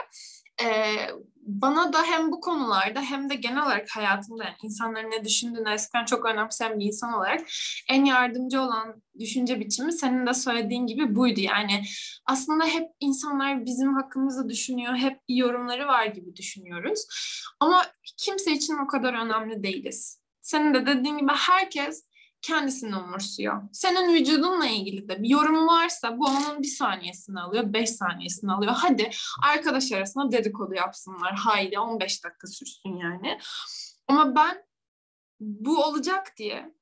e, 0.63 0.65
bana 1.47 1.93
da 1.93 2.03
hem 2.03 2.31
bu 2.31 2.41
konularda 2.41 3.01
hem 3.01 3.29
de 3.29 3.35
genel 3.35 3.63
olarak 3.63 3.89
hayatımda 3.89 4.43
yani 4.43 4.55
insanların 4.63 5.11
ne 5.11 5.25
düşündüğünü 5.25 5.69
eskiden 5.69 6.05
çok 6.05 6.25
önemseyen 6.25 6.79
bir 6.79 6.85
insan 6.85 7.13
olarak 7.13 7.47
en 7.89 8.05
yardımcı 8.05 8.61
olan 8.61 9.03
düşünce 9.19 9.59
biçimi 9.59 9.93
senin 9.93 10.27
de 10.27 10.33
söylediğin 10.33 10.87
gibi 10.87 11.15
buydu. 11.15 11.39
Yani 11.39 11.83
aslında 12.25 12.65
hep 12.65 12.87
insanlar 12.99 13.65
bizim 13.65 13.93
hakkımızda 13.93 14.49
düşünüyor, 14.49 14.95
hep 14.95 15.19
yorumları 15.29 15.87
var 15.87 16.05
gibi 16.05 16.35
düşünüyoruz. 16.35 17.05
Ama 17.59 17.85
kimse 18.17 18.51
için 18.51 18.77
o 18.77 18.87
kadar 18.87 19.13
önemli 19.13 19.63
değiliz. 19.63 20.21
Senin 20.41 20.73
de 20.73 20.85
dediğin 20.85 21.17
gibi 21.17 21.31
herkes 21.35 22.06
kendisini 22.41 22.95
umursuyor. 22.95 23.61
Senin 23.71 24.13
vücudunla 24.13 24.67
ilgili 24.67 25.09
de 25.09 25.23
bir 25.23 25.29
yorum 25.29 25.67
varsa 25.67 26.17
bu 26.17 26.25
onun 26.25 26.63
bir 26.63 26.67
saniyesini 26.67 27.39
alıyor, 27.39 27.73
beş 27.73 27.89
saniyesini 27.89 28.51
alıyor. 28.51 28.73
Hadi 28.75 29.09
arkadaş 29.43 29.91
arasında 29.91 30.31
dedikodu 30.31 30.73
yapsınlar. 30.73 31.35
Haydi 31.35 31.79
15 31.79 32.23
dakika 32.23 32.47
sürsün 32.47 32.97
yani. 32.97 33.39
Ama 34.07 34.35
ben 34.35 34.63
bu 35.39 35.83
olacak 35.83 36.33
diye 36.37 36.73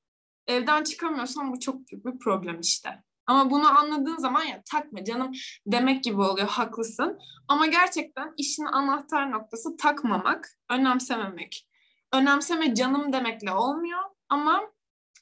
evden 0.48 0.84
çıkamıyorsam 0.84 1.54
bu 1.54 1.60
çok 1.60 1.76
büyük 1.76 2.06
bir 2.06 2.20
problem 2.20 2.60
işte. 2.60 3.04
Ama 3.28 3.52
bunu 3.52 3.80
anladığın 3.80 4.18
zaman 4.18 4.44
ya 4.44 4.62
takma 4.72 5.04
canım 5.04 5.32
demek 5.68 6.04
gibi 6.04 6.22
oluyor 6.22 6.48
haklısın. 6.48 7.20
Ama 7.48 7.66
gerçekten 7.66 8.34
işin 8.38 8.66
anahtar 8.66 9.32
noktası 9.32 9.78
takmamak, 9.78 10.50
önemsememek. 10.70 11.68
Önemseme 12.14 12.76
canım 12.76 13.14
demekle 13.14 13.52
olmuyor 13.52 14.00
ama 14.30 14.62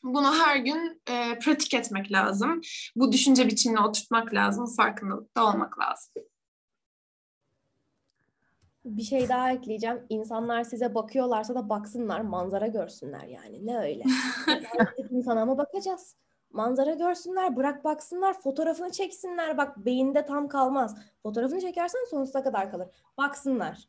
bunu 0.03 0.33
her 0.33 0.57
gün 0.57 1.01
e, 1.09 1.39
pratik 1.39 1.73
etmek 1.73 2.11
lazım. 2.11 2.61
Bu 2.95 3.11
düşünce 3.11 3.47
biçimine 3.47 3.79
oturtmak 3.79 4.33
lazım. 4.33 4.65
Farkındalıkta 4.77 5.45
olmak 5.45 5.79
lazım. 5.79 6.13
Bir 8.85 9.03
şey 9.03 9.29
daha 9.29 9.51
ekleyeceğim. 9.51 10.05
İnsanlar 10.09 10.63
size 10.63 10.95
bakıyorlarsa 10.95 11.55
da 11.55 11.69
baksınlar, 11.69 12.21
manzara 12.21 12.67
görsünler 12.67 13.23
yani. 13.27 13.65
Ne 13.65 13.77
öyle? 13.77 14.03
İnsana 15.09 15.45
mı 15.45 15.57
bakacağız? 15.57 16.15
Manzara 16.51 16.93
görsünler, 16.93 17.55
bırak 17.55 17.83
baksınlar, 17.83 18.41
fotoğrafını 18.41 18.91
çeksinler. 18.91 19.57
Bak 19.57 19.85
beyinde 19.85 20.25
tam 20.25 20.47
kalmaz. 20.47 20.95
Fotoğrafını 21.23 21.61
çekersen 21.61 22.05
sonsuza 22.09 22.43
kadar 22.43 22.71
kalır. 22.71 22.87
Baksınlar. 23.17 23.87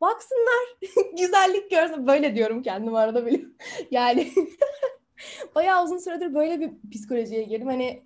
Baksınlar. 0.00 0.78
Güzellik 1.18 1.70
görsün. 1.70 2.06
Böyle 2.06 2.34
diyorum 2.34 2.62
kendim 2.62 2.94
arada 2.94 3.26
bile. 3.26 3.44
yani 3.90 4.32
Bayağı 5.54 5.84
uzun 5.84 5.98
süredir 5.98 6.34
böyle 6.34 6.60
bir 6.60 6.90
psikolojiye 6.90 7.42
girdim. 7.42 7.66
Hani 7.66 8.02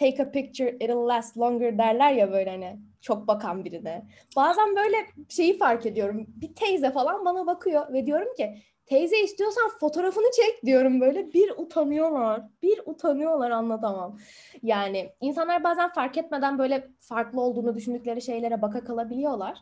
take 0.00 0.22
a 0.22 0.30
picture, 0.30 0.76
it'll 0.80 1.08
last 1.08 1.38
longer 1.38 1.78
derler 1.78 2.12
ya 2.12 2.32
böyle 2.32 2.50
hani 2.50 2.78
çok 3.00 3.28
bakan 3.28 3.64
birine. 3.64 4.06
Bazen 4.36 4.76
böyle 4.76 4.96
şeyi 5.28 5.58
fark 5.58 5.86
ediyorum. 5.86 6.26
Bir 6.28 6.54
teyze 6.54 6.90
falan 6.90 7.24
bana 7.24 7.46
bakıyor 7.46 7.92
ve 7.92 8.06
diyorum 8.06 8.34
ki 8.36 8.54
teyze 8.86 9.20
istiyorsan 9.20 9.70
fotoğrafını 9.80 10.30
çek 10.36 10.64
diyorum 10.64 11.00
böyle. 11.00 11.32
Bir 11.32 11.50
utanıyorlar. 11.56 12.42
Bir 12.62 12.80
utanıyorlar 12.86 13.50
anlatamam. 13.50 14.18
Yani 14.62 15.10
insanlar 15.20 15.64
bazen 15.64 15.92
fark 15.92 16.18
etmeden 16.18 16.58
böyle 16.58 16.88
farklı 17.00 17.40
olduğunu 17.40 17.74
düşündükleri 17.74 18.22
şeylere 18.22 18.62
baka 18.62 18.84
kalabiliyorlar. 18.84 19.58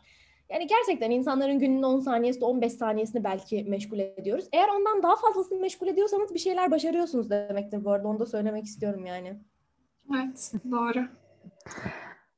Yani 0.49 0.67
gerçekten 0.67 1.11
insanların 1.11 1.59
gününün 1.59 1.83
10 1.83 1.99
saniyesini 1.99 2.45
15 2.45 2.73
saniyesini 2.73 3.23
belki 3.23 3.63
meşgul 3.63 3.99
ediyoruz. 3.99 4.45
Eğer 4.53 4.67
ondan 4.69 5.03
daha 5.03 5.15
fazlasını 5.15 5.59
meşgul 5.59 5.87
ediyorsanız 5.87 6.33
bir 6.33 6.39
şeyler 6.39 6.71
başarıyorsunuz 6.71 7.29
demektir 7.29 7.85
bu 7.85 7.91
arada. 7.91 8.07
Onu 8.07 8.19
da 8.19 8.25
söylemek 8.25 8.65
istiyorum 8.65 9.05
yani. 9.05 9.39
Evet 10.15 10.51
doğru. 10.71 11.07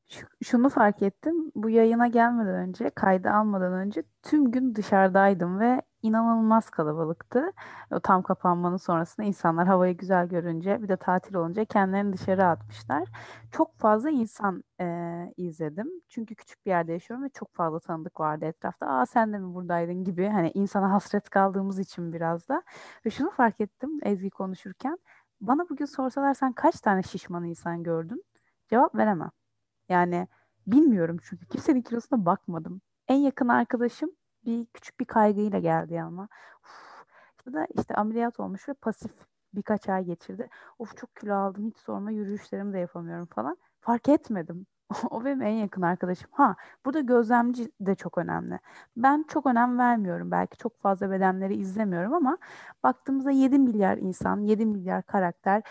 Şu- 0.10 0.28
şunu 0.43 0.70
fark 0.70 1.01
ettim. 1.01 1.51
Bu 1.55 1.70
yayına 1.70 2.08
gelmeden 2.08 2.55
önce, 2.55 2.89
kaydı 2.89 3.30
almadan 3.30 3.74
önce 3.74 4.03
tüm 4.24 4.51
gün 4.51 4.76
dışarıdaydım 4.76 5.60
ve 5.60 5.82
inanılmaz 6.02 6.70
kalabalıktı. 6.70 7.52
O 7.91 8.00
tam 8.00 8.24
kapanmanın 8.24 8.78
sonrasında 8.78 9.26
insanlar 9.28 9.68
havayı 9.68 9.98
güzel 9.98 10.28
görünce, 10.28 10.84
bir 10.84 10.88
de 10.89 10.98
tatil 10.98 11.36
olunca 11.36 11.66
kendilerini 11.66 12.14
dışarı 12.14 12.45
atmışlar. 12.45 13.04
Çok 13.52 13.78
fazla 13.78 14.10
insan 14.10 14.64
eee, 14.80 15.34
izledim. 15.38 15.88
Çünkü 16.10 16.36
küçük 16.36 16.66
bir 16.66 16.70
yerde 16.72 16.91
yaşıyorum 16.93 17.26
ve 17.26 17.30
çok 17.30 17.54
fazla 17.56 17.80
tanıdık 17.80 18.20
vardı 18.20 18.45
etrafta. 18.45 18.88
Aa 18.88 19.06
sen 19.06 19.34
de 19.34 19.38
mi 19.39 19.54
buradaydın 19.54 20.04
gibi 20.04 20.28
hani 20.28 20.52
insana 20.54 20.91
hasret 20.93 21.30
kaldığımız 21.30 21.80
için 21.80 22.14
biraz 22.14 22.48
da. 22.50 22.64
Ve 23.06 23.10
şunu 23.10 23.30
fark 23.32 23.62
ettim 23.62 24.00
Ezgi 24.04 24.30
konuşurken. 24.30 24.98
Bana 25.41 25.70
bugün 25.70 25.86
sorsalar 25.86 26.34
sen 26.34 26.54
kaç 26.54 26.82
tane 26.82 27.04
şişman 27.04 27.43
insan 27.45 27.84
gördün? 27.84 28.24
Cevap 28.70 28.95
veremem. 28.95 29.32
Yani 29.89 30.28
bilmiyorum 30.68 31.18
çünkü 31.24 31.45
kimsenin 31.48 31.82
kilosuna 31.82 32.26
bakmadım. 32.26 32.82
En 33.08 33.18
yakın 33.18 33.48
arkadaşım 33.48 34.12
bir 34.48 34.66
küçük 34.66 35.00
bir 35.00 35.06
kaygıyla 35.06 35.60
geldi 35.60 35.93
yanıma. 35.93 36.30
Uf, 36.64 37.06
işte 37.41 37.54
da 37.54 37.68
işte 37.80 37.95
ameliyat 37.95 38.39
olmuş 38.39 38.70
ve 38.70 38.74
pasif 38.74 39.12
birkaç 39.54 39.89
ay 39.89 40.06
geçirdi. 40.06 40.50
Of 40.80 40.98
çok 40.98 41.16
kilo 41.16 41.34
aldım 41.36 41.68
hiç 41.68 41.78
sorma 41.78 42.12
yürüyüşlerimi 42.12 42.74
de 42.74 42.80
yapamıyorum 42.80 43.26
falan. 43.26 43.58
Fark 43.82 44.10
etmedim. 44.10 44.68
O 45.12 45.26
benim 45.26 45.42
en 45.42 45.54
yakın 45.54 45.82
arkadaşım. 45.82 46.30
Ha, 46.32 46.56
burada 46.86 47.00
gözlemci 47.00 47.72
de 47.82 47.96
çok 47.96 48.18
önemli. 48.18 48.60
Ben 48.98 49.26
çok 49.28 49.46
önem 49.46 49.78
vermiyorum. 49.78 50.32
Belki 50.32 50.58
çok 50.58 50.82
fazla 50.82 51.12
bedenleri 51.12 51.56
izlemiyorum 51.56 52.14
ama 52.14 52.38
baktığımızda 52.84 53.32
7 53.32 53.60
milyar 53.60 53.98
insan, 53.98 54.42
7 54.42 54.66
milyar 54.66 55.04
karakter. 55.04 55.64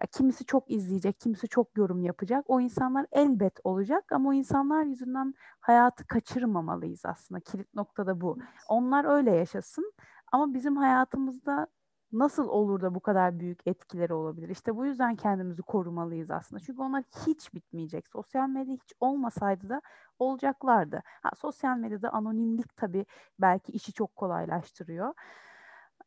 Ya 0.00 0.06
kimisi 0.06 0.44
çok 0.44 0.70
izleyecek, 0.70 1.20
kimisi 1.20 1.48
çok 1.48 1.76
yorum 1.76 2.02
yapacak. 2.02 2.44
O 2.48 2.60
insanlar 2.60 3.06
elbet 3.12 3.60
olacak 3.64 4.12
ama 4.12 4.28
o 4.28 4.32
insanlar 4.32 4.84
yüzünden 4.84 5.34
hayatı 5.60 6.06
kaçırmamalıyız 6.06 7.06
aslında. 7.06 7.40
Kilit 7.40 7.74
nokta 7.74 8.06
da 8.06 8.20
bu. 8.20 8.38
Onlar 8.68 9.04
öyle 9.04 9.30
yaşasın 9.30 9.92
ama 10.32 10.54
bizim 10.54 10.76
hayatımızda 10.76 11.66
nasıl 12.12 12.48
olur 12.48 12.80
da 12.80 12.94
bu 12.94 13.00
kadar 13.00 13.40
büyük 13.40 13.66
etkileri 13.66 14.14
olabilir? 14.14 14.48
İşte 14.48 14.76
bu 14.76 14.86
yüzden 14.86 15.16
kendimizi 15.16 15.62
korumalıyız 15.62 16.30
aslında. 16.30 16.60
Çünkü 16.60 16.82
onlar 16.82 17.04
hiç 17.26 17.54
bitmeyecek. 17.54 18.08
Sosyal 18.08 18.48
medya 18.48 18.74
hiç 18.74 18.92
olmasaydı 19.00 19.68
da 19.68 19.82
olacaklardı. 20.18 21.02
Ha, 21.22 21.30
sosyal 21.36 21.76
medyada 21.76 22.10
anonimlik 22.10 22.76
tabii 22.76 23.06
belki 23.38 23.72
işi 23.72 23.92
çok 23.92 24.16
kolaylaştırıyor. 24.16 25.14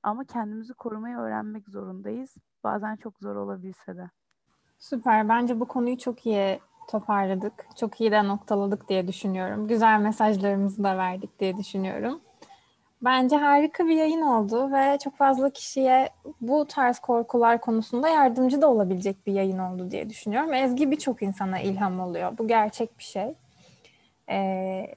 Ama 0.04 0.24
kendimizi 0.26 0.74
korumayı 0.74 1.18
öğrenmek 1.18 1.70
zorundayız. 1.70 2.36
Bazen 2.64 2.96
çok 2.96 3.20
zor 3.20 3.36
olabilse 3.36 3.98
de. 3.98 4.10
Süper. 4.80 5.30
Bence 5.30 5.60
bu 5.60 5.66
konuyu 5.66 5.98
çok 5.98 6.26
iyi 6.26 6.60
toparladık. 6.90 7.68
Çok 7.76 8.02
iyi 8.02 8.12
de 8.12 8.28
noktaladık 8.28 8.90
diye 8.90 9.08
düşünüyorum. 9.08 9.68
Güzel 9.68 10.00
mesajlarımızı 10.00 10.84
da 10.84 10.98
verdik 10.98 11.40
diye 11.40 11.58
düşünüyorum. 11.58 12.22
Bence 13.06 13.36
harika 13.36 13.86
bir 13.88 13.96
yayın 13.96 14.22
oldu 14.22 14.72
ve 14.72 14.98
çok 15.04 15.18
fazla 15.18 15.50
kişiye 15.50 16.10
bu 16.42 16.66
tarz 16.68 17.00
korkular 17.00 17.62
konusunda 17.62 18.10
yardımcı 18.10 18.62
da 18.62 18.72
olabilecek 18.72 19.28
bir 19.28 19.34
yayın 19.34 19.58
oldu 19.60 19.92
diye 19.92 20.10
düşünüyorum. 20.10 20.54
Ezgi 20.54 20.92
birçok 20.92 21.22
insana 21.22 21.60
ilham 21.60 22.00
oluyor. 22.00 22.38
Bu 22.38 22.48
gerçek 22.48 23.00
bir 23.00 23.04
şey. 23.04 23.36
Ee, 24.30 24.96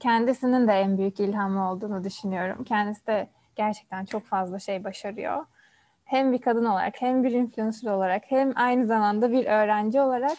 kendisinin 0.00 0.68
de 0.68 0.72
en 0.72 0.98
büyük 0.98 1.20
ilhamı 1.20 1.70
olduğunu 1.70 2.04
düşünüyorum. 2.04 2.64
Kendisi 2.64 3.06
de 3.06 3.28
gerçekten 3.56 4.04
çok 4.04 4.24
fazla 4.24 4.58
şey 4.58 4.84
başarıyor. 4.84 5.44
Hem 6.04 6.32
bir 6.32 6.40
kadın 6.40 6.64
olarak 6.64 7.02
hem 7.02 7.24
bir 7.24 7.32
influencer 7.32 7.90
olarak 7.90 8.22
hem 8.26 8.52
aynı 8.56 8.86
zamanda 8.86 9.32
bir 9.32 9.46
öğrenci 9.46 10.00
olarak 10.00 10.38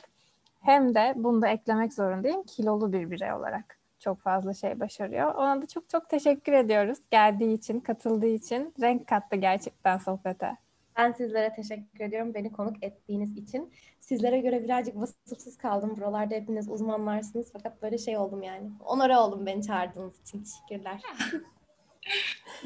hem 0.62 0.96
de 0.96 1.14
bunu 1.16 1.42
da 1.42 1.48
eklemek 1.48 1.94
zorundayım 1.94 2.44
kilolu 2.44 2.94
bir 2.94 3.12
birey 3.12 3.34
olarak 3.34 3.81
çok 4.02 4.22
fazla 4.22 4.54
şey 4.54 4.80
başarıyor. 4.80 5.36
Ona 5.36 5.62
da 5.62 5.66
çok 5.68 5.90
çok 5.90 6.10
teşekkür 6.10 6.54
ediyoruz 6.54 6.98
geldiği 7.12 7.54
için, 7.54 7.80
katıldığı 7.80 8.28
için. 8.28 8.74
Renk 8.82 9.08
kattı 9.08 9.36
gerçekten 9.36 9.98
sohbete. 9.98 10.58
Ben 10.98 11.12
sizlere 11.12 11.54
teşekkür 11.54 12.00
ediyorum 12.04 12.34
beni 12.34 12.52
konuk 12.52 12.84
ettiğiniz 12.84 13.38
için. 13.38 13.74
Sizlere 14.00 14.40
göre 14.40 14.64
birazcık 14.64 14.96
vasıfsız 14.96 15.58
kaldım. 15.58 15.98
Buralarda 15.98 16.36
hepiniz 16.36 16.70
uzmanlarsınız 16.70 17.50
fakat 17.54 17.82
böyle 17.82 17.98
şey 17.98 18.18
oldum 18.18 18.44
yani. 18.44 18.70
Onore 18.86 19.18
oldum 19.18 19.46
beni 19.46 19.64
çağırdığınız 19.64 20.22
için. 20.22 20.44
Teşekkürler. 20.44 21.02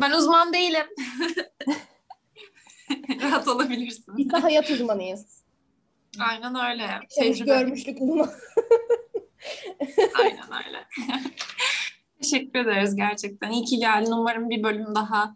Ben 0.01 0.11
uzman 0.11 0.53
değilim. 0.53 0.85
Rahat 3.21 3.47
olabilirsin. 3.47 4.17
Biz 4.17 4.31
de 4.31 4.37
hayat 4.37 4.69
uzmanıyız. 4.69 5.43
Aynen 6.29 6.55
öyle. 6.55 6.81
Yaşamış 6.81 7.15
Tecrübe. 7.15 7.45
görmüşlük 7.45 8.01
uzmanı. 8.01 8.31
Aynen 10.19 10.65
öyle. 10.67 10.87
Teşekkür 12.21 12.59
ederiz 12.59 12.95
gerçekten. 12.95 13.51
İyi 13.51 13.65
ki 13.65 13.77
geldin. 13.77 14.11
Umarım 14.11 14.49
bir 14.49 14.63
bölüm 14.63 14.95
daha, 14.95 15.35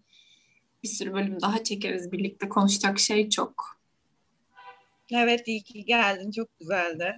bir 0.84 0.88
sürü 0.88 1.14
bölüm 1.14 1.42
daha 1.42 1.64
çekeriz 1.64 2.12
birlikte. 2.12 2.50
Konuşacak 2.50 3.00
şey 3.00 3.30
çok. 3.30 3.80
Evet 5.12 5.48
iyi 5.48 5.64
ki 5.64 5.86
geldin. 5.86 6.32
Çok 6.32 6.60
güzeldi. 6.60 7.18